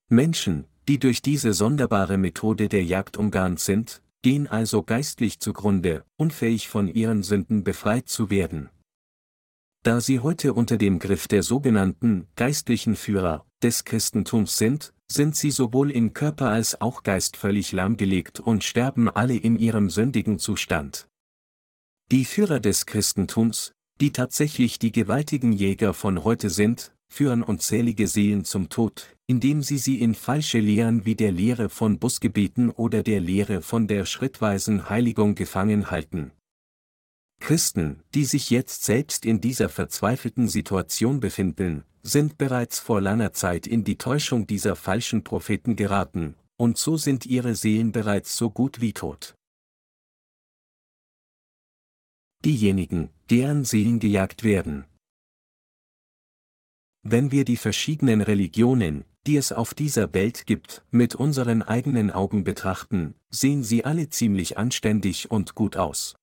Menschen, 0.08 0.66
die 0.88 1.00
durch 1.00 1.20
diese 1.20 1.52
sonderbare 1.52 2.18
Methode 2.18 2.68
der 2.68 2.84
Jagd 2.84 3.16
umgarnt 3.16 3.58
sind, 3.58 4.00
gehen 4.22 4.46
also 4.46 4.82
geistlich 4.82 5.40
zugrunde, 5.40 6.04
unfähig 6.16 6.68
von 6.68 6.88
ihren 6.88 7.22
Sünden 7.22 7.64
befreit 7.64 8.08
zu 8.08 8.30
werden. 8.30 8.70
Da 9.82 10.00
sie 10.00 10.20
heute 10.20 10.54
unter 10.54 10.76
dem 10.76 11.00
Griff 11.00 11.26
der 11.26 11.42
sogenannten 11.42 12.28
geistlichen 12.36 12.94
Führer 12.94 13.44
des 13.62 13.84
Christentums 13.84 14.56
sind, 14.56 14.94
sind 15.10 15.34
sie 15.36 15.50
sowohl 15.50 15.90
in 15.90 16.14
Körper 16.14 16.48
als 16.48 16.80
auch 16.80 17.02
Geist 17.02 17.36
völlig 17.36 17.72
lahmgelegt 17.72 18.38
und 18.38 18.62
sterben 18.64 19.10
alle 19.10 19.34
in 19.36 19.58
ihrem 19.58 19.90
sündigen 19.90 20.38
Zustand. 20.38 21.08
Die 22.12 22.24
Führer 22.24 22.60
des 22.60 22.86
Christentums, 22.86 23.72
die 24.00 24.12
tatsächlich 24.12 24.78
die 24.78 24.92
gewaltigen 24.92 25.52
Jäger 25.52 25.94
von 25.94 26.24
heute 26.24 26.48
sind, 26.48 26.94
führen 27.12 27.42
unzählige 27.42 28.06
Seelen 28.06 28.44
zum 28.44 28.68
Tod, 28.68 29.16
indem 29.32 29.62
sie 29.62 29.78
sie 29.78 30.02
in 30.02 30.14
falsche 30.14 30.58
Lehren 30.58 31.06
wie 31.06 31.14
der 31.14 31.32
Lehre 31.32 31.70
von 31.70 31.98
Busgebeten 31.98 32.68
oder 32.68 33.02
der 33.02 33.18
Lehre 33.18 33.62
von 33.62 33.88
der 33.88 34.04
schrittweisen 34.04 34.90
Heiligung 34.90 35.34
gefangen 35.34 35.90
halten. 35.90 36.32
Christen, 37.40 38.02
die 38.14 38.26
sich 38.26 38.50
jetzt 38.50 38.84
selbst 38.84 39.24
in 39.24 39.40
dieser 39.40 39.70
verzweifelten 39.70 40.48
Situation 40.48 41.18
befinden, 41.20 41.84
sind 42.02 42.36
bereits 42.36 42.78
vor 42.78 43.00
langer 43.00 43.32
Zeit 43.32 43.66
in 43.66 43.84
die 43.84 43.96
Täuschung 43.96 44.46
dieser 44.46 44.76
falschen 44.76 45.24
Propheten 45.24 45.76
geraten, 45.76 46.34
und 46.58 46.76
so 46.76 46.98
sind 46.98 47.24
ihre 47.24 47.54
Seelen 47.54 47.90
bereits 47.90 48.36
so 48.36 48.50
gut 48.50 48.82
wie 48.82 48.92
tot. 48.92 49.34
Diejenigen, 52.44 53.08
deren 53.30 53.64
Seelen 53.64 53.98
gejagt 53.98 54.44
werden, 54.44 54.84
wenn 57.02 57.32
wir 57.32 57.46
die 57.46 57.56
verschiedenen 57.56 58.20
Religionen, 58.20 59.06
die 59.26 59.36
es 59.36 59.52
auf 59.52 59.74
dieser 59.74 60.12
Welt 60.14 60.46
gibt, 60.46 60.84
mit 60.90 61.14
unseren 61.14 61.62
eigenen 61.62 62.10
Augen 62.10 62.44
betrachten, 62.44 63.14
sehen 63.30 63.62
sie 63.62 63.84
alle 63.84 64.08
ziemlich 64.08 64.58
anständig 64.58 65.30
und 65.30 65.54
gut 65.54 65.76
aus. 65.76 66.16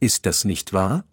Ist 0.00 0.26
das 0.26 0.44
nicht 0.44 0.72
wahr? 0.72 1.04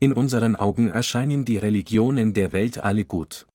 In 0.00 0.12
unseren 0.12 0.56
Augen 0.56 0.88
erscheinen 0.88 1.44
die 1.44 1.58
Religionen 1.58 2.34
der 2.34 2.52
Welt 2.52 2.78
alle 2.78 3.04
gut. 3.04 3.46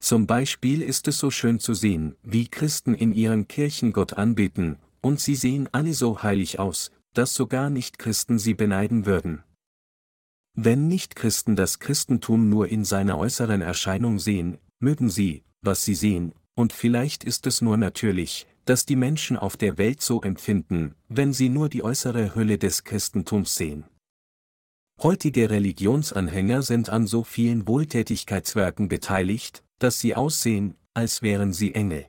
Zum 0.00 0.26
Beispiel 0.26 0.82
ist 0.82 1.08
es 1.08 1.18
so 1.18 1.30
schön 1.30 1.60
zu 1.60 1.74
sehen, 1.74 2.16
wie 2.22 2.48
Christen 2.48 2.94
in 2.94 3.12
ihren 3.12 3.48
Kirchen 3.48 3.92
Gott 3.92 4.14
anbeten, 4.14 4.78
und 5.00 5.20
sie 5.20 5.34
sehen 5.34 5.68
alle 5.72 5.94
so 5.94 6.22
heilig 6.22 6.58
aus, 6.58 6.90
dass 7.14 7.34
sogar 7.34 7.70
Nicht-Christen 7.70 8.38
sie 8.38 8.54
beneiden 8.54 9.06
würden. 9.06 9.42
Wenn 10.54 10.88
Nichtchristen 10.88 11.56
das 11.56 11.78
Christentum 11.78 12.48
nur 12.48 12.68
in 12.68 12.84
seiner 12.84 13.16
äußeren 13.16 13.62
Erscheinung 13.62 14.18
sehen, 14.18 14.58
mögen 14.82 15.10
sie, 15.10 15.44
was 15.62 15.84
sie 15.84 15.94
sehen, 15.94 16.34
und 16.54 16.72
vielleicht 16.72 17.24
ist 17.24 17.46
es 17.46 17.62
nur 17.62 17.76
natürlich, 17.76 18.46
dass 18.64 18.86
die 18.86 18.96
Menschen 18.96 19.36
auf 19.36 19.56
der 19.56 19.78
Welt 19.78 20.02
so 20.02 20.22
empfinden, 20.22 20.94
wenn 21.08 21.32
sie 21.32 21.48
nur 21.48 21.68
die 21.68 21.82
äußere 21.82 22.34
Hülle 22.34 22.58
des 22.58 22.84
Christentums 22.84 23.54
sehen. 23.54 23.84
Heutige 25.02 25.50
Religionsanhänger 25.50 26.62
sind 26.62 26.90
an 26.90 27.06
so 27.06 27.24
vielen 27.24 27.66
Wohltätigkeitswerken 27.66 28.88
beteiligt, 28.88 29.64
dass 29.78 29.98
sie 29.98 30.14
aussehen, 30.14 30.76
als 30.94 31.22
wären 31.22 31.52
sie 31.52 31.74
Engel. 31.74 32.06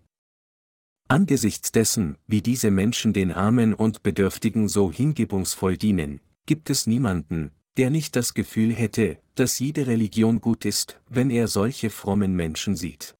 Angesichts 1.08 1.72
dessen, 1.72 2.18
wie 2.28 2.42
diese 2.42 2.72
Menschen 2.72 3.14
den 3.14 3.32
Armen 3.32 3.74
und 3.74 4.04
Bedürftigen 4.04 4.68
so 4.68 4.92
hingebungsvoll 4.92 5.78
dienen, 5.78 6.22
gibt 6.46 6.70
es 6.70 6.88
niemanden, 6.88 7.52
der 7.78 7.90
nicht 7.90 8.16
das 8.16 8.34
Gefühl 8.34 8.74
hätte, 8.74 9.18
dass 9.36 9.60
jede 9.60 9.88
Religion 9.88 10.42
gut 10.42 10.66
ist, 10.66 11.00
wenn 11.10 11.30
er 11.30 11.48
solche 11.48 11.90
frommen 11.90 12.36
Menschen 12.36 12.76
sieht. 12.76 13.16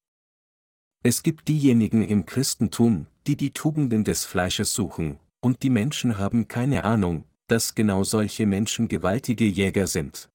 Es 1.02 1.22
gibt 1.22 1.48
diejenigen 1.48 2.02
im 2.02 2.24
Christentum, 2.24 3.06
die 3.26 3.36
die 3.36 3.50
Tugenden 3.50 4.04
des 4.04 4.24
Fleisches 4.24 4.72
suchen, 4.72 5.18
und 5.40 5.62
die 5.62 5.70
Menschen 5.70 6.18
haben 6.18 6.48
keine 6.48 6.84
Ahnung, 6.84 7.24
dass 7.46 7.74
genau 7.74 8.04
solche 8.04 8.46
Menschen 8.46 8.88
gewaltige 8.88 9.44
Jäger 9.44 9.86
sind. 9.86 10.30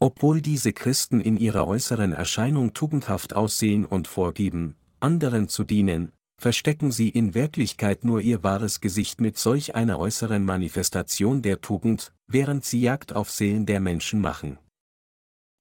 Obwohl 0.00 0.40
diese 0.40 0.72
Christen 0.72 1.20
in 1.20 1.36
ihrer 1.36 1.66
äußeren 1.66 2.12
Erscheinung 2.12 2.74
tugendhaft 2.74 3.34
aussehen 3.34 3.84
und 3.84 4.06
vorgeben, 4.06 4.76
anderen 5.00 5.48
zu 5.48 5.64
dienen, 5.64 6.12
verstecken 6.36 6.92
sie 6.92 7.08
in 7.08 7.34
Wirklichkeit 7.34 8.04
nur 8.04 8.20
ihr 8.20 8.42
wahres 8.42 8.80
Gesicht 8.80 9.20
mit 9.20 9.38
solch 9.38 9.74
einer 9.74 9.98
äußeren 9.98 10.44
Manifestation 10.44 11.42
der 11.42 11.60
Tugend, 11.60 12.12
während 12.26 12.64
sie 12.64 12.80
Jagd 12.80 13.14
auf 13.14 13.30
Seelen 13.30 13.66
der 13.66 13.80
Menschen 13.80 14.20
machen. 14.20 14.58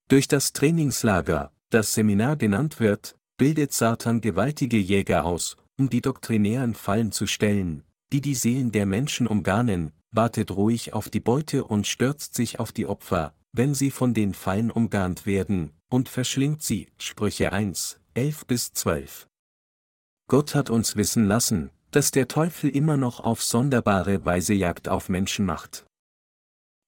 Durch 0.10 0.27
das 0.27 0.53
Trainingslager, 0.53 1.51
das 1.70 1.94
Seminar 1.94 2.36
genannt 2.36 2.80
wird, 2.80 3.18
bildet 3.38 3.74
Satan 3.74 4.22
gewaltige 4.22 4.77
Jäger 4.77 5.25
aus, 5.25 5.58
um 5.77 5.89
die 5.89 6.01
doktrinären 6.01 6.75
Fallen 6.75 7.12
zu 7.12 7.27
stellen, 7.27 7.84
die 8.12 8.22
die 8.22 8.36
Seelen 8.36 8.72
der 8.72 8.86
Menschen 8.86 9.27
umgarnen, 9.27 9.92
wartet 10.12 10.51
ruhig 10.51 10.94
auf 10.94 11.10
die 11.10 11.20
Beute 11.20 11.63
und 11.63 11.88
stürzt 11.88 12.36
sich 12.36 12.60
auf 12.60 12.72
die 12.72 12.86
Opfer, 12.86 13.34
wenn 13.53 13.74
sie 13.74 13.92
von 13.92 14.13
den 14.13 14.34
Fallen 14.34 14.72
umgarnt 14.72 15.25
werden, 15.25 15.72
und 15.89 16.10
verschlingt 16.10 16.62
sie. 16.62 16.89
Sprüche 16.98 17.51
1, 17.51 18.00
11 18.13 18.46
bis 18.46 18.74
12. 18.74 19.27
Gott 20.27 20.56
hat 20.56 20.70
uns 20.70 20.96
wissen 20.96 21.25
lassen, 21.25 21.70
dass 21.92 22.12
der 22.12 22.27
Teufel 22.27 22.70
immer 22.70 22.98
noch 22.98 23.20
auf 23.20 23.44
sonderbare 23.44 24.25
Weise 24.25 24.53
Jagd 24.53 24.89
auf 24.89 25.10
Menschen 25.10 25.46
macht. 25.46 25.86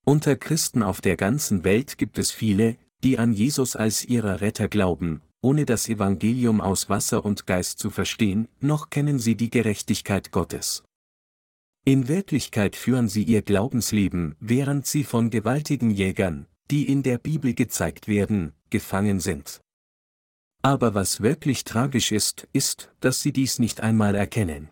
Unter 0.06 0.36
Christen 0.36 0.84
auf 0.84 1.01
der 1.01 1.18
ganzen 1.18 1.63
Welt 1.63 1.98
gibt 1.98 2.18
es 2.18 2.32
viele, 2.32 2.77
die 3.04 3.20
an 3.20 3.34
Jesus 3.34 3.75
als 3.75 4.06
ihrer 4.06 4.42
Retter 4.42 4.68
glauben, 4.68 5.22
ohne 5.42 5.65
das 5.65 5.89
Evangelium 5.89 6.62
aus 6.62 6.89
Wasser 6.89 7.24
und 7.25 7.46
Geist 7.46 7.80
zu 7.80 7.89
verstehen, 7.89 8.48
noch 8.62 8.89
kennen 8.89 9.20
sie 9.20 9.36
die 9.36 9.50
Gerechtigkeit 9.50 10.32
Gottes. 10.32 10.84
In 11.86 12.08
Wirklichkeit 12.08 12.75
führen 12.75 13.10
sie 13.10 13.24
ihr 13.24 13.44
Glaubensleben, 13.44 14.36
während 14.39 14.88
sie 14.88 15.04
von 15.04 15.30
gewaltigen 15.30 15.92
Jägern, 15.92 16.48
die 16.72 16.88
in 16.88 17.04
der 17.04 17.20
Bibel 17.20 17.54
gezeigt 17.54 18.08
werden, 18.08 18.54
gefangen 18.72 19.20
sind. 19.20 19.62
Aber 20.66 20.96
was 20.96 21.22
wirklich 21.22 21.64
tragisch 21.64 22.12
ist, 22.12 22.48
ist, 22.52 22.92
dass 23.00 23.20
sie 23.20 23.32
dies 23.32 23.60
nicht 23.60 23.82
einmal 23.82 24.16
erkennen. 24.16 24.72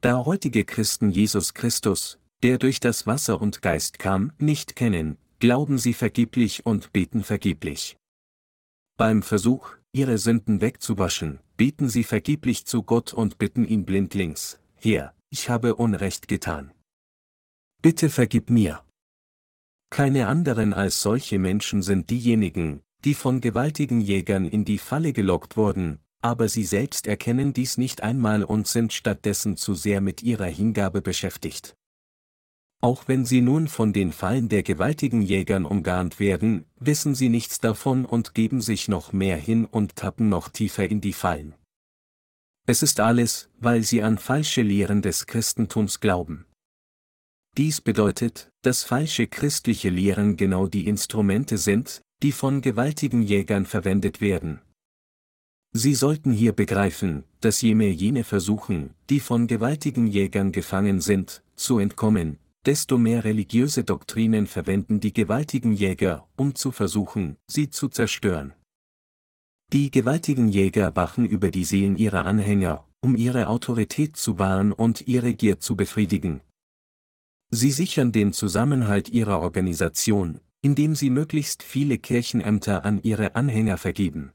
Da 0.00 0.24
heutige 0.24 0.64
Christen 0.64 1.10
Jesus 1.10 1.54
Christus, 1.54 2.20
der 2.44 2.58
durch 2.58 2.78
das 2.78 3.04
Wasser 3.04 3.40
und 3.40 3.62
Geist 3.62 3.98
kam, 3.98 4.30
nicht 4.38 4.76
kennen, 4.76 5.18
glauben 5.40 5.78
sie 5.78 5.92
vergeblich 5.92 6.66
und 6.66 6.92
beten 6.92 7.24
vergeblich. 7.24 7.96
Beim 8.96 9.24
Versuch, 9.24 9.74
ihre 9.90 10.18
Sünden 10.18 10.60
wegzuwaschen, 10.60 11.40
beten 11.56 11.88
sie 11.88 12.04
vergeblich 12.04 12.64
zu 12.64 12.84
Gott 12.84 13.12
und 13.12 13.38
bitten 13.38 13.64
ihn 13.64 13.86
blindlings, 13.86 14.60
Herr, 14.76 15.12
ich 15.30 15.50
habe 15.50 15.74
Unrecht 15.74 16.28
getan. 16.28 16.72
Bitte 17.82 18.08
vergib 18.08 18.50
mir. 18.50 18.84
Keine 19.90 20.28
anderen 20.28 20.72
als 20.72 21.02
solche 21.02 21.40
Menschen 21.40 21.82
sind 21.82 22.08
diejenigen, 22.08 22.82
die 23.06 23.14
von 23.14 23.40
gewaltigen 23.40 24.00
Jägern 24.00 24.46
in 24.46 24.64
die 24.64 24.78
Falle 24.78 25.12
gelockt 25.12 25.56
wurden, 25.56 26.00
aber 26.22 26.48
sie 26.48 26.64
selbst 26.64 27.06
erkennen 27.06 27.52
dies 27.52 27.78
nicht 27.78 28.02
einmal 28.02 28.42
und 28.42 28.66
sind 28.66 28.92
stattdessen 28.92 29.56
zu 29.56 29.74
sehr 29.74 30.00
mit 30.00 30.24
ihrer 30.24 30.46
Hingabe 30.46 31.02
beschäftigt. 31.02 31.76
Auch 32.82 33.06
wenn 33.06 33.24
sie 33.24 33.42
nun 33.42 33.68
von 33.68 33.92
den 33.92 34.10
Fallen 34.10 34.48
der 34.48 34.64
gewaltigen 34.64 35.22
Jägern 35.22 35.64
umgarnt 35.64 36.18
werden, 36.18 36.66
wissen 36.80 37.14
sie 37.14 37.28
nichts 37.28 37.60
davon 37.60 38.04
und 38.04 38.34
geben 38.34 38.60
sich 38.60 38.88
noch 38.88 39.12
mehr 39.12 39.36
hin 39.36 39.66
und 39.66 39.94
tappen 39.94 40.28
noch 40.28 40.48
tiefer 40.48 40.90
in 40.90 41.00
die 41.00 41.12
Fallen. 41.12 41.54
Es 42.66 42.82
ist 42.82 42.98
alles, 42.98 43.48
weil 43.56 43.84
sie 43.84 44.02
an 44.02 44.18
falsche 44.18 44.62
Lehren 44.62 45.00
des 45.00 45.28
Christentums 45.28 46.00
glauben. 46.00 46.44
Dies 47.56 47.80
bedeutet, 47.80 48.50
dass 48.62 48.82
falsche 48.82 49.28
christliche 49.28 49.90
Lehren 49.90 50.36
genau 50.36 50.66
die 50.66 50.88
Instrumente 50.88 51.56
sind, 51.56 52.02
die 52.22 52.32
von 52.32 52.60
gewaltigen 52.60 53.22
Jägern 53.22 53.66
verwendet 53.66 54.20
werden. 54.20 54.60
Sie 55.72 55.94
sollten 55.94 56.32
hier 56.32 56.52
begreifen, 56.52 57.24
dass 57.40 57.60
je 57.60 57.74
mehr 57.74 57.92
jene 57.92 58.24
versuchen, 58.24 58.94
die 59.10 59.20
von 59.20 59.46
gewaltigen 59.46 60.06
Jägern 60.06 60.50
gefangen 60.52 61.00
sind, 61.00 61.42
zu 61.54 61.78
entkommen, 61.78 62.38
desto 62.64 62.96
mehr 62.98 63.24
religiöse 63.24 63.84
Doktrinen 63.84 64.46
verwenden 64.46 65.00
die 65.00 65.12
gewaltigen 65.12 65.72
Jäger, 65.72 66.26
um 66.36 66.54
zu 66.54 66.72
versuchen, 66.72 67.36
sie 67.46 67.68
zu 67.68 67.88
zerstören. 67.88 68.54
Die 69.72 69.90
gewaltigen 69.90 70.48
Jäger 70.48 70.96
wachen 70.96 71.26
über 71.26 71.50
die 71.50 71.64
Seelen 71.64 71.96
ihrer 71.96 72.24
Anhänger, 72.24 72.86
um 73.02 73.16
ihre 73.16 73.48
Autorität 73.48 74.16
zu 74.16 74.38
wahren 74.38 74.72
und 74.72 75.06
ihre 75.06 75.34
Gier 75.34 75.60
zu 75.60 75.76
befriedigen. 75.76 76.40
Sie 77.50 77.70
sichern 77.70 78.12
den 78.12 78.32
Zusammenhalt 78.32 79.08
ihrer 79.08 79.40
Organisation, 79.40 80.40
indem 80.66 80.96
sie 80.96 81.10
möglichst 81.10 81.62
viele 81.62 81.96
Kirchenämter 81.96 82.84
an 82.84 83.00
ihre 83.00 83.36
Anhänger 83.36 83.78
vergeben. 83.78 84.32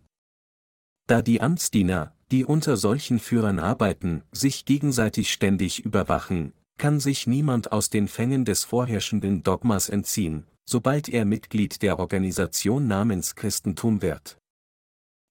Da 1.06 1.22
die 1.22 1.42
Amtsdiener, 1.42 2.16
die 2.32 2.46
unter 2.46 2.78
solchen 2.78 3.20
Führern 3.20 3.60
arbeiten, 3.60 4.24
sich 4.32 4.64
gegenseitig 4.64 5.30
ständig 5.34 5.84
überwachen, 5.84 6.54
kann 6.78 7.02
sich 7.02 7.28
niemand 7.28 7.74
aus 7.74 7.90
den 7.90 8.08
Fängen 8.08 8.46
des 8.46 8.64
vorherrschenden 8.64 9.44
Dogmas 9.44 9.90
entziehen, 9.90 10.48
sobald 10.64 11.10
er 11.10 11.26
Mitglied 11.26 11.82
der 11.82 12.00
Organisation 12.00 12.88
namens 12.88 13.36
Christentum 13.36 14.02
wird. 14.02 14.38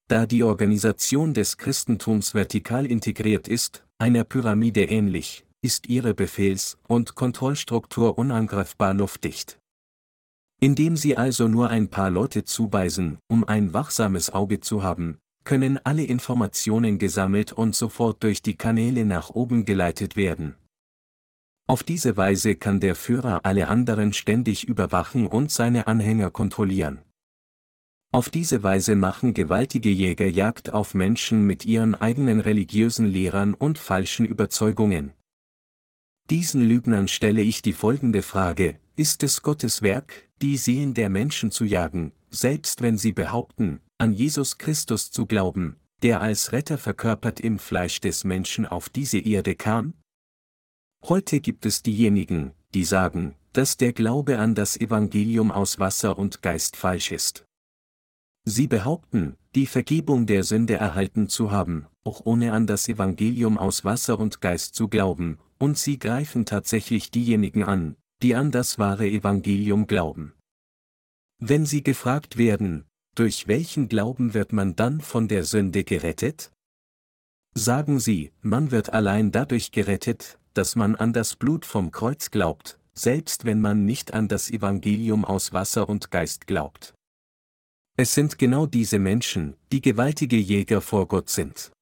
Da 0.06 0.26
die 0.26 0.42
Organisation 0.42 1.32
des 1.32 1.56
Christentums 1.56 2.34
vertikal 2.34 2.84
integriert 2.84 3.48
ist, 3.48 3.86
einer 3.96 4.24
Pyramide 4.24 4.84
ähnlich, 4.84 5.46
ist 5.62 5.88
ihre 5.88 6.12
Befehls- 6.12 6.76
und 6.88 7.14
Kontrollstruktur 7.14 8.18
unangreifbar 8.18 8.92
luftdicht. 8.92 9.59
Indem 10.62 10.96
sie 10.96 11.16
also 11.16 11.48
nur 11.48 11.70
ein 11.70 11.88
paar 11.88 12.10
Leute 12.10 12.44
zuweisen, 12.44 13.18
um 13.28 13.44
ein 13.44 13.72
wachsames 13.72 14.30
Auge 14.30 14.60
zu 14.60 14.82
haben, 14.82 15.18
können 15.44 15.78
alle 15.84 16.04
Informationen 16.04 16.98
gesammelt 16.98 17.52
und 17.52 17.74
sofort 17.74 18.22
durch 18.22 18.42
die 18.42 18.56
Kanäle 18.56 19.06
nach 19.06 19.30
oben 19.30 19.64
geleitet 19.64 20.16
werden. 20.16 20.54
Auf 21.66 21.82
diese 21.82 22.16
Weise 22.18 22.56
kann 22.56 22.78
der 22.78 22.94
Führer 22.94 23.40
alle 23.44 23.68
anderen 23.68 24.12
ständig 24.12 24.68
überwachen 24.68 25.26
und 25.26 25.50
seine 25.50 25.86
Anhänger 25.86 26.30
kontrollieren. 26.30 27.00
Auf 28.12 28.28
diese 28.28 28.62
Weise 28.62 28.96
machen 28.96 29.34
gewaltige 29.34 29.88
Jäger 29.88 30.26
Jagd 30.26 30.74
auf 30.74 30.94
Menschen 30.94 31.46
mit 31.46 31.64
ihren 31.64 31.94
eigenen 31.94 32.40
religiösen 32.40 33.06
Lehrern 33.06 33.54
und 33.54 33.78
falschen 33.78 34.26
Überzeugungen. 34.26 35.12
Diesen 36.28 36.68
Lügnern 36.68 37.08
stelle 37.08 37.40
ich 37.40 37.62
die 37.62 37.72
folgende 37.72 38.22
Frage, 38.22 38.78
ist 38.96 39.22
es 39.22 39.42
Gottes 39.42 39.80
Werk, 39.80 40.29
die 40.42 40.56
Seelen 40.56 40.94
der 40.94 41.10
Menschen 41.10 41.50
zu 41.50 41.64
jagen, 41.64 42.12
selbst 42.30 42.80
wenn 42.80 42.96
sie 42.96 43.12
behaupten, 43.12 43.80
an 43.98 44.12
Jesus 44.12 44.56
Christus 44.56 45.10
zu 45.10 45.26
glauben, 45.26 45.76
der 46.02 46.22
als 46.22 46.52
Retter 46.52 46.78
verkörpert 46.78 47.40
im 47.40 47.58
Fleisch 47.58 48.00
des 48.00 48.24
Menschen 48.24 48.64
auf 48.64 48.88
diese 48.88 49.18
Erde 49.18 49.54
kam? 49.54 49.94
Heute 51.04 51.40
gibt 51.40 51.66
es 51.66 51.82
diejenigen, 51.82 52.52
die 52.72 52.84
sagen, 52.84 53.34
dass 53.52 53.76
der 53.76 53.92
Glaube 53.92 54.38
an 54.38 54.54
das 54.54 54.80
Evangelium 54.80 55.50
aus 55.50 55.78
Wasser 55.78 56.18
und 56.18 56.40
Geist 56.40 56.76
falsch 56.76 57.12
ist. 57.12 57.44
Sie 58.44 58.66
behaupten, 58.66 59.36
die 59.54 59.66
Vergebung 59.66 60.24
der 60.24 60.44
Sünde 60.44 60.74
erhalten 60.74 61.28
zu 61.28 61.50
haben, 61.50 61.86
auch 62.04 62.24
ohne 62.24 62.52
an 62.52 62.66
das 62.66 62.88
Evangelium 62.88 63.58
aus 63.58 63.84
Wasser 63.84 64.18
und 64.18 64.40
Geist 64.40 64.74
zu 64.74 64.88
glauben, 64.88 65.38
und 65.58 65.76
sie 65.76 65.98
greifen 65.98 66.46
tatsächlich 66.46 67.10
diejenigen 67.10 67.64
an, 67.64 67.96
die 68.22 68.34
an 68.34 68.50
das 68.50 68.78
wahre 68.78 69.06
Evangelium 69.06 69.86
glauben. 69.86 70.34
Wenn 71.38 71.64
sie 71.64 71.82
gefragt 71.82 72.36
werden, 72.36 72.84
durch 73.14 73.48
welchen 73.48 73.88
Glauben 73.88 74.34
wird 74.34 74.52
man 74.52 74.76
dann 74.76 75.00
von 75.00 75.26
der 75.26 75.44
Sünde 75.44 75.84
gerettet? 75.84 76.52
Sagen 77.54 77.98
sie, 77.98 78.32
man 78.42 78.70
wird 78.70 78.92
allein 78.92 79.32
dadurch 79.32 79.72
gerettet, 79.72 80.38
dass 80.54 80.76
man 80.76 80.94
an 80.96 81.12
das 81.12 81.36
Blut 81.36 81.64
vom 81.64 81.90
Kreuz 81.90 82.30
glaubt, 82.30 82.78
selbst 82.94 83.44
wenn 83.44 83.60
man 83.60 83.84
nicht 83.84 84.14
an 84.14 84.28
das 84.28 84.50
Evangelium 84.50 85.24
aus 85.24 85.52
Wasser 85.52 85.88
und 85.88 86.10
Geist 86.10 86.46
glaubt. 86.46 86.94
Es 87.96 88.14
sind 88.14 88.38
genau 88.38 88.66
diese 88.66 88.98
Menschen, 88.98 89.56
die 89.72 89.80
gewaltige 89.80 90.36
Jäger 90.36 90.80
vor 90.80 91.08
Gott 91.08 91.28
sind. 91.28 91.72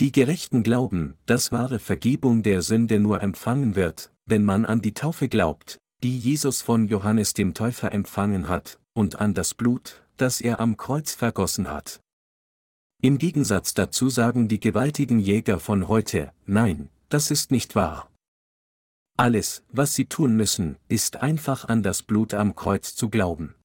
Die 0.00 0.12
Gerechten 0.12 0.62
glauben, 0.62 1.16
dass 1.26 1.50
wahre 1.50 1.80
Vergebung 1.80 2.44
der 2.44 2.62
Sünde 2.62 3.00
nur 3.00 3.20
empfangen 3.20 3.74
wird, 3.74 4.12
wenn 4.26 4.44
man 4.44 4.64
an 4.64 4.80
die 4.80 4.94
Taufe 4.94 5.28
glaubt, 5.28 5.78
die 6.04 6.16
Jesus 6.16 6.62
von 6.62 6.86
Johannes 6.86 7.34
dem 7.34 7.52
Täufer 7.52 7.90
empfangen 7.90 8.48
hat, 8.48 8.78
und 8.92 9.20
an 9.20 9.34
das 9.34 9.54
Blut, 9.54 10.04
das 10.16 10.40
er 10.40 10.60
am 10.60 10.76
Kreuz 10.76 11.14
vergossen 11.14 11.68
hat. 11.68 12.00
Im 13.02 13.18
Gegensatz 13.18 13.74
dazu 13.74 14.08
sagen 14.08 14.46
die 14.46 14.60
gewaltigen 14.60 15.18
Jäger 15.18 15.58
von 15.58 15.88
heute, 15.88 16.32
nein, 16.46 16.90
das 17.08 17.32
ist 17.32 17.50
nicht 17.50 17.74
wahr. 17.74 18.08
Alles, 19.16 19.64
was 19.72 19.94
sie 19.94 20.06
tun 20.06 20.36
müssen, 20.36 20.76
ist 20.86 21.16
einfach 21.16 21.68
an 21.68 21.82
das 21.82 22.04
Blut 22.04 22.34
am 22.34 22.54
Kreuz 22.54 22.94
zu 22.94 23.08
glauben. 23.08 23.56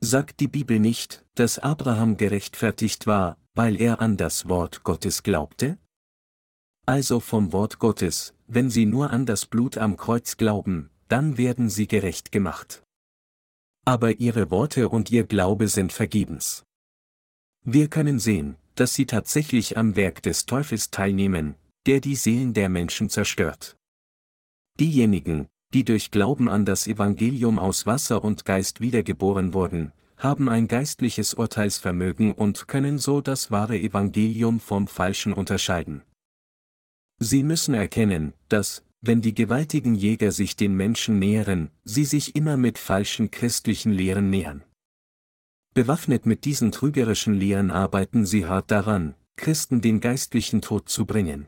Sagt 0.00 0.40
die 0.40 0.48
Bibel 0.48 0.80
nicht, 0.80 1.24
dass 1.34 1.60
Abraham 1.60 2.16
gerechtfertigt 2.16 3.06
war, 3.06 3.36
weil 3.58 3.80
er 3.80 4.00
an 4.00 4.16
das 4.16 4.48
Wort 4.48 4.84
Gottes 4.84 5.24
glaubte? 5.24 5.78
Also 6.86 7.18
vom 7.18 7.52
Wort 7.52 7.80
Gottes, 7.80 8.32
wenn 8.46 8.70
sie 8.70 8.86
nur 8.86 9.10
an 9.10 9.26
das 9.26 9.46
Blut 9.46 9.76
am 9.76 9.96
Kreuz 9.96 10.36
glauben, 10.36 10.90
dann 11.08 11.38
werden 11.38 11.68
sie 11.68 11.88
gerecht 11.88 12.30
gemacht. 12.30 12.84
Aber 13.84 14.20
ihre 14.20 14.52
Worte 14.52 14.88
und 14.88 15.10
ihr 15.10 15.24
Glaube 15.24 15.66
sind 15.66 15.92
vergebens. 15.92 16.62
Wir 17.64 17.88
können 17.88 18.20
sehen, 18.20 18.54
dass 18.76 18.94
sie 18.94 19.06
tatsächlich 19.06 19.76
am 19.76 19.96
Werk 19.96 20.22
des 20.22 20.46
Teufels 20.46 20.92
teilnehmen, 20.92 21.56
der 21.84 21.98
die 22.00 22.14
Seelen 22.14 22.54
der 22.54 22.68
Menschen 22.68 23.10
zerstört. 23.10 23.76
Diejenigen, 24.78 25.48
die 25.74 25.82
durch 25.82 26.12
Glauben 26.12 26.48
an 26.48 26.64
das 26.64 26.86
Evangelium 26.86 27.58
aus 27.58 27.86
Wasser 27.86 28.22
und 28.22 28.44
Geist 28.44 28.80
wiedergeboren 28.80 29.52
wurden, 29.52 29.90
haben 30.18 30.48
ein 30.48 30.66
geistliches 30.66 31.34
Urteilsvermögen 31.34 32.32
und 32.32 32.66
können 32.68 32.98
so 32.98 33.20
das 33.20 33.50
wahre 33.50 33.78
Evangelium 33.78 34.60
vom 34.60 34.88
falschen 34.88 35.32
unterscheiden. 35.32 36.02
Sie 37.20 37.42
müssen 37.42 37.74
erkennen, 37.74 38.32
dass, 38.48 38.84
wenn 39.00 39.22
die 39.22 39.34
gewaltigen 39.34 39.94
Jäger 39.94 40.32
sich 40.32 40.56
den 40.56 40.74
Menschen 40.74 41.18
nähern, 41.18 41.70
sie 41.84 42.04
sich 42.04 42.34
immer 42.34 42.56
mit 42.56 42.78
falschen 42.78 43.30
christlichen 43.30 43.92
Lehren 43.92 44.28
nähern. 44.28 44.64
Bewaffnet 45.74 46.26
mit 46.26 46.44
diesen 46.44 46.72
trügerischen 46.72 47.34
Lehren 47.34 47.70
arbeiten 47.70 48.26
sie 48.26 48.46
hart 48.46 48.70
daran, 48.72 49.14
Christen 49.36 49.80
den 49.80 50.00
geistlichen 50.00 50.60
Tod 50.60 50.88
zu 50.88 51.06
bringen. 51.06 51.46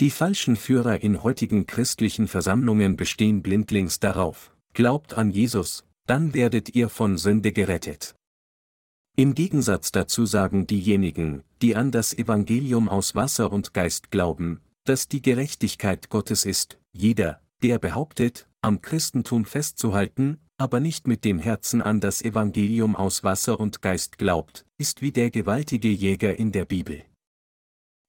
Die 0.00 0.10
falschen 0.10 0.54
Führer 0.54 1.02
in 1.02 1.24
heutigen 1.24 1.66
christlichen 1.66 2.28
Versammlungen 2.28 2.96
bestehen 2.96 3.42
blindlings 3.42 3.98
darauf, 3.98 4.54
glaubt 4.74 5.14
an 5.14 5.32
Jesus, 5.32 5.87
dann 6.08 6.32
werdet 6.32 6.74
ihr 6.74 6.88
von 6.88 7.18
Sünde 7.18 7.52
gerettet. 7.52 8.14
Im 9.14 9.34
Gegensatz 9.34 9.92
dazu 9.92 10.26
sagen 10.26 10.66
diejenigen, 10.66 11.42
die 11.60 11.76
an 11.76 11.90
das 11.90 12.16
Evangelium 12.16 12.88
aus 12.88 13.14
Wasser 13.14 13.52
und 13.52 13.74
Geist 13.74 14.10
glauben, 14.10 14.60
dass 14.84 15.08
die 15.08 15.20
Gerechtigkeit 15.20 16.08
Gottes 16.08 16.46
ist, 16.46 16.78
jeder, 16.92 17.42
der 17.62 17.78
behauptet, 17.78 18.48
am 18.62 18.80
Christentum 18.80 19.44
festzuhalten, 19.44 20.38
aber 20.56 20.80
nicht 20.80 21.06
mit 21.06 21.24
dem 21.24 21.38
Herzen 21.38 21.82
an 21.82 22.00
das 22.00 22.22
Evangelium 22.22 22.96
aus 22.96 23.22
Wasser 23.22 23.60
und 23.60 23.82
Geist 23.82 24.18
glaubt, 24.18 24.64
ist 24.78 25.02
wie 25.02 25.12
der 25.12 25.30
gewaltige 25.30 25.88
Jäger 25.88 26.38
in 26.38 26.52
der 26.52 26.64
Bibel. 26.64 27.04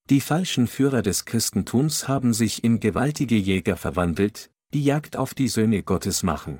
Die 0.09 0.21
falschen 0.21 0.67
Führer 0.67 1.01
des 1.01 1.25
Christentums 1.25 2.07
haben 2.07 2.33
sich 2.33 2.63
in 2.63 2.79
gewaltige 2.79 3.35
Jäger 3.35 3.75
verwandelt, 3.77 4.51
die 4.73 4.83
Jagd 4.83 5.17
auf 5.17 5.33
die 5.33 5.47
Söhne 5.47 5.83
Gottes 5.83 6.23
machen. 6.23 6.59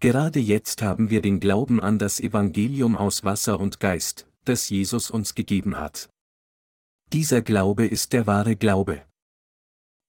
Gerade 0.00 0.40
jetzt 0.40 0.80
haben 0.80 1.10
wir 1.10 1.20
den 1.20 1.40
Glauben 1.40 1.78
an 1.78 1.98
das 1.98 2.20
Evangelium 2.20 2.96
aus 2.96 3.22
Wasser 3.22 3.60
und 3.60 3.80
Geist, 3.80 4.26
das 4.46 4.70
Jesus 4.70 5.10
uns 5.10 5.34
gegeben 5.34 5.76
hat. 5.76 6.08
Dieser 7.12 7.42
Glaube 7.42 7.86
ist 7.86 8.14
der 8.14 8.26
wahre 8.26 8.56
Glaube. 8.56 9.02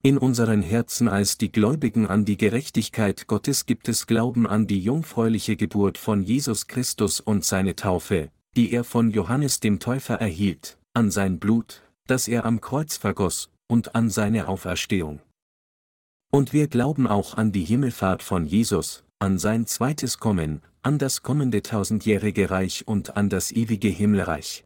In 0.02 0.18
unseren 0.18 0.62
Herzen 0.62 1.10
als 1.10 1.38
die 1.38 1.52
Gläubigen 1.52 2.08
an 2.08 2.24
die 2.24 2.38
Gerechtigkeit 2.38 3.28
Gottes 3.28 3.66
gibt 3.66 3.90
es 3.90 4.08
Glauben 4.08 4.48
an 4.48 4.66
die 4.66 4.80
jungfräuliche 4.80 5.58
Geburt 5.58 5.98
von 5.98 6.24
Jesus 6.24 6.68
Christus 6.68 7.20
und 7.20 7.44
seine 7.44 7.76
Taufe, 7.76 8.32
die 8.56 8.72
er 8.72 8.86
von 8.86 9.12
Johannes 9.12 9.60
dem 9.60 9.80
Täufer 9.80 10.16
erhielt, 10.16 10.80
an 10.94 11.12
sein 11.12 11.38
Blut, 11.38 11.84
das 12.08 12.30
er 12.30 12.46
am 12.46 12.62
Kreuz 12.62 12.96
vergoss, 12.96 13.50
und 13.68 13.94
an 13.94 14.10
seine 14.10 14.48
Auferstehung. 14.48 15.20
Und 16.32 16.54
wir 16.54 16.70
glauben 16.70 17.08
auch 17.08 17.36
an 17.36 17.52
die 17.52 17.66
Himmelfahrt 17.66 18.24
von 18.24 18.46
Jesus, 18.46 19.04
an 19.22 19.38
sein 19.38 19.68
zweites 19.68 20.18
Kommen, 20.18 20.64
an 20.82 20.98
das 20.98 21.22
kommende 21.22 21.62
tausendjährige 21.62 22.50
Reich 22.50 22.88
und 22.88 23.16
an 23.18 23.30
das 23.30 23.52
ewige 23.52 23.88
Himmelreich. 23.88 24.64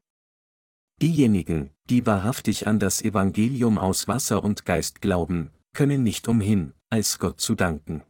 Diejenigen, 1.02 1.72
die 1.89 2.06
wahrhaftig 2.06 2.65
an 2.65 2.80
das 2.80 3.02
Evangelium 3.02 3.78
aus 3.78 4.08
Wasser 4.08 4.46
und 4.46 4.65
Geist 4.65 5.02
glauben, 5.02 5.52
können 5.74 6.04
nicht 6.04 6.30
umhin, 6.30 6.72
als 6.89 7.20
Gott 7.20 7.41
zu 7.41 7.56
danken. 7.56 8.02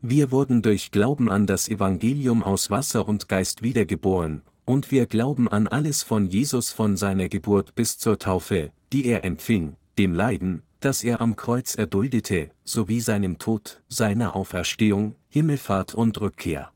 Wir 0.00 0.30
wurden 0.30 0.62
durch 0.62 0.92
Glauben 0.92 1.28
an 1.28 1.48
das 1.48 1.68
Evangelium 1.68 2.44
aus 2.44 2.70
Wasser 2.70 3.08
und 3.08 3.28
Geist 3.28 3.62
wiedergeboren, 3.62 4.42
und 4.64 4.92
wir 4.92 5.06
glauben 5.06 5.48
an 5.48 5.66
alles 5.66 6.04
von 6.04 6.28
Jesus 6.28 6.70
von 6.70 6.96
seiner 6.96 7.28
Geburt 7.28 7.74
bis 7.74 7.98
zur 7.98 8.16
Taufe, 8.20 8.70
die 8.92 9.06
er 9.06 9.24
empfing, 9.24 9.74
dem 9.98 10.14
Leiden, 10.14 10.62
das 10.84 11.04
er 11.04 11.20
am 11.20 11.36
Kreuz 11.36 11.76
erduldete, 11.76 12.50
sowie 12.64 13.00
seinem 13.00 13.38
Tod, 13.38 13.82
seiner 13.88 14.34
Auferstehung, 14.34 15.14
Himmelfahrt 15.28 15.94
und 15.94 16.20
Rückkehr. 16.20 16.72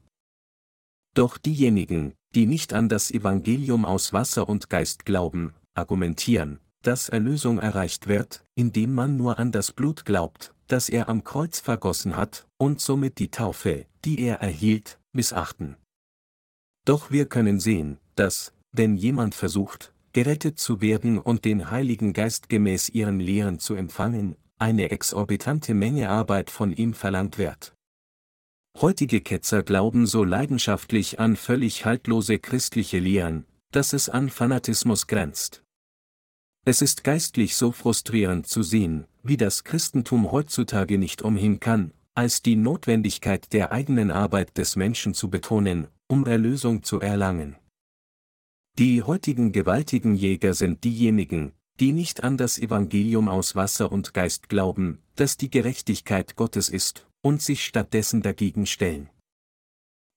Doch 1.14 1.38
diejenigen, 1.38 2.14
die 2.34 2.46
nicht 2.46 2.72
an 2.72 2.88
das 2.88 3.10
Evangelium 3.10 3.84
aus 3.84 4.12
Wasser 4.12 4.48
und 4.48 4.70
Geist 4.70 5.04
glauben, 5.06 5.54
argumentieren, 5.74 6.60
dass 6.82 7.08
Erlösung 7.08 7.58
erreicht 7.58 8.06
wird, 8.06 8.44
indem 8.54 8.94
man 8.94 9.16
nur 9.16 9.38
an 9.38 9.50
das 9.50 9.72
Blut 9.72 10.04
glaubt, 10.04 10.54
das 10.68 10.88
er 10.88 11.08
am 11.08 11.24
Kreuz 11.24 11.58
vergossen 11.58 12.16
hat, 12.16 12.46
und 12.58 12.80
somit 12.80 13.18
die 13.18 13.30
Taufe, 13.30 13.86
die 14.04 14.20
er 14.20 14.36
erhielt, 14.36 15.00
missachten. 15.12 15.76
Doch 16.84 17.10
wir 17.10 17.26
können 17.26 17.58
sehen, 17.58 17.98
dass, 18.14 18.52
wenn 18.70 18.96
jemand 18.96 19.34
versucht, 19.34 19.92
gerettet 20.16 20.59
zu 20.59 20.81
werden 20.81 21.18
und 21.18 21.44
den 21.44 21.70
Heiligen 21.70 22.14
Geist 22.14 22.48
gemäß 22.48 22.88
ihren 22.88 23.20
Lehren 23.20 23.59
zu 23.59 23.74
empfangen, 23.74 24.35
eine 24.57 24.90
exorbitante 24.90 25.74
Menge 25.74 26.09
Arbeit 26.09 26.48
von 26.48 26.72
ihm 26.72 26.94
verlangt 26.94 27.37
wird. 27.37 27.74
Heutige 28.81 29.20
Ketzer 29.20 29.62
glauben 29.62 30.07
so 30.07 30.24
leidenschaftlich 30.24 31.20
an 31.20 31.37
völlig 31.37 31.85
haltlose 31.85 32.38
christliche 32.38 32.98
Lehren, 32.98 33.44
dass 33.72 33.92
es 33.92 34.09
an 34.09 34.31
Fanatismus 34.31 35.07
grenzt. 35.07 35.62
Es 36.64 36.81
ist 36.81 37.05
geistlich 37.05 37.55
so 37.55 37.70
frustrierend 37.70 38.46
zu 38.46 38.62
sehen, 38.62 39.05
wie 39.22 39.37
das 39.37 39.64
Christentum 39.64 40.33
heutzutage 40.33 40.96
nicht 40.96 41.20
umhin 41.20 41.61
kann, 41.61 41.92
als 42.14 42.40
die 42.40 42.57
Notwendigkeit 42.57 43.52
der 43.52 43.70
eigenen 43.70 44.11
Arbeit 44.11 44.57
des 44.57 44.76
Menschen 44.76 45.12
zu 45.12 45.29
betonen, 45.29 45.88
um 46.07 46.24
Erlösung 46.24 46.83
zu 46.83 47.00
erlangen. 47.00 47.57
Die 48.78 49.02
heutigen 49.02 49.52
gewaltigen 49.52 50.14
Jäger 50.14 50.52
sind 50.52 50.84
diejenigen, 50.84 51.52
die 51.80 51.92
nicht 51.92 52.24
an 52.24 52.36
das 52.36 52.58
Evangelium 52.58 53.26
aus 53.26 53.56
Wasser 53.56 53.90
und 53.90 54.12
Geist 54.12 54.50
glauben, 54.50 54.98
das 55.14 55.38
die 55.38 55.48
Gerechtigkeit 55.48 56.36
Gottes 56.36 56.68
ist, 56.68 57.06
und 57.22 57.40
sich 57.40 57.64
stattdessen 57.64 58.20
dagegen 58.20 58.66
stellen. 58.66 59.08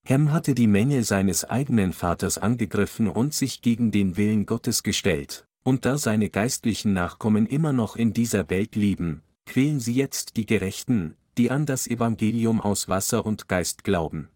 Hem 0.05 0.33
hatte 0.33 0.55
die 0.55 0.67
Menge 0.67 1.05
seines 1.05 1.45
eigenen 1.45 1.93
Vaters 1.93 2.37
angegriffen 2.37 3.07
und 3.07 3.33
sich 3.33 3.61
gegen 3.61 3.91
den 3.91 4.17
Willen 4.17 4.45
Gottes 4.45 4.83
gestellt, 4.83 5.47
und 5.63 5.85
da 5.85 5.97
seine 5.97 6.29
geistlichen 6.29 6.91
Nachkommen 6.91 7.45
immer 7.45 7.71
noch 7.71 7.95
in 7.95 8.11
dieser 8.11 8.49
Welt 8.49 8.75
leben, 8.75 9.21
quälen 9.45 9.79
sie 9.79 9.93
jetzt 9.93 10.35
die 10.35 10.45
Gerechten, 10.45 11.15
die 11.37 11.49
an 11.49 11.65
das 11.65 11.87
Evangelium 11.87 12.59
aus 12.59 12.89
Wasser 12.89 13.25
und 13.25 13.47
Geist 13.47 13.85
glauben. 13.85 14.27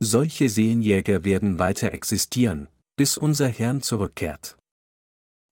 Solche 0.00 0.48
Seelenjäger 0.48 1.24
werden 1.24 1.60
weiter 1.60 1.92
existieren, 1.92 2.66
bis 2.96 3.16
unser 3.16 3.48
Herrn 3.48 3.82
zurückkehrt. 3.82 4.56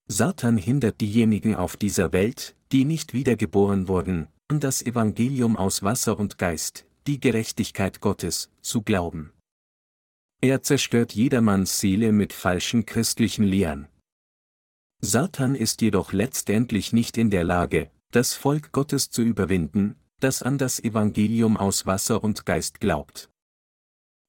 Satan 0.08 0.56
hindert 0.56 1.00
diejenigen 1.00 1.54
auf 1.54 1.76
dieser 1.76 2.12
Welt, 2.12 2.56
die 2.72 2.84
nicht 2.84 3.12
wiedergeboren 3.14 3.88
wurden, 3.88 4.28
an 4.48 4.60
das 4.60 4.82
Evangelium 4.82 5.56
aus 5.56 5.82
Wasser 5.82 6.18
und 6.18 6.38
Geist, 6.38 6.84
die 7.06 7.20
Gerechtigkeit 7.20 8.00
Gottes, 8.00 8.50
zu 8.60 8.82
glauben. 8.82 9.32
Er 10.42 10.62
zerstört 10.62 11.12
jedermanns 11.12 11.80
Seele 11.80 12.12
mit 12.12 12.32
falschen 12.32 12.86
christlichen 12.86 13.44
Lehren. 13.44 13.88
Satan 15.00 15.54
ist 15.54 15.80
jedoch 15.82 16.12
letztendlich 16.12 16.92
nicht 16.92 17.16
in 17.16 17.30
der 17.30 17.44
Lage, 17.44 17.90
das 18.10 18.34
Volk 18.34 18.72
Gottes 18.72 19.10
zu 19.10 19.22
überwinden, 19.22 19.96
das 20.18 20.42
an 20.42 20.58
das 20.58 20.80
Evangelium 20.82 21.56
aus 21.56 21.86
Wasser 21.86 22.22
und 22.22 22.44
Geist 22.44 22.80
glaubt. 22.80 23.30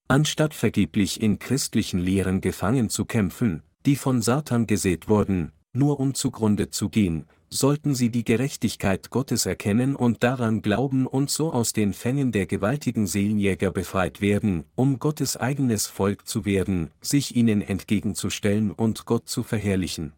Anstatt 0.07 0.53
vergeblich 0.53 1.21
in 1.21 1.39
christlichen 1.39 1.99
Lehren 1.99 2.41
gefangen 2.41 2.89
zu 2.89 3.05
kämpfen, 3.05 3.63
die 3.85 3.95
von 3.95 4.21
Satan 4.21 4.67
gesät 4.67 5.07
wurden, 5.07 5.51
nur 5.73 5.99
um 5.99 6.13
zugrunde 6.13 6.69
zu 6.69 6.89
gehen, 6.89 7.25
sollten 7.49 7.95
sie 7.95 8.09
die 8.09 8.23
Gerechtigkeit 8.23 9.09
Gottes 9.09 9.45
erkennen 9.45 9.95
und 9.95 10.23
daran 10.23 10.61
glauben 10.61 11.05
und 11.05 11.29
so 11.29 11.51
aus 11.51 11.73
den 11.73 11.93
Fängen 11.93 12.31
der 12.31 12.45
gewaltigen 12.45 13.07
Seelenjäger 13.07 13.71
befreit 13.71 14.21
werden, 14.21 14.63
um 14.75 14.99
Gottes 14.99 15.35
eigenes 15.35 15.87
Volk 15.87 16.27
zu 16.27 16.45
werden, 16.45 16.91
sich 17.01 17.35
ihnen 17.35 17.61
entgegenzustellen 17.61 18.71
und 18.71 19.05
Gott 19.05 19.27
zu 19.27 19.43
verherrlichen. 19.43 20.13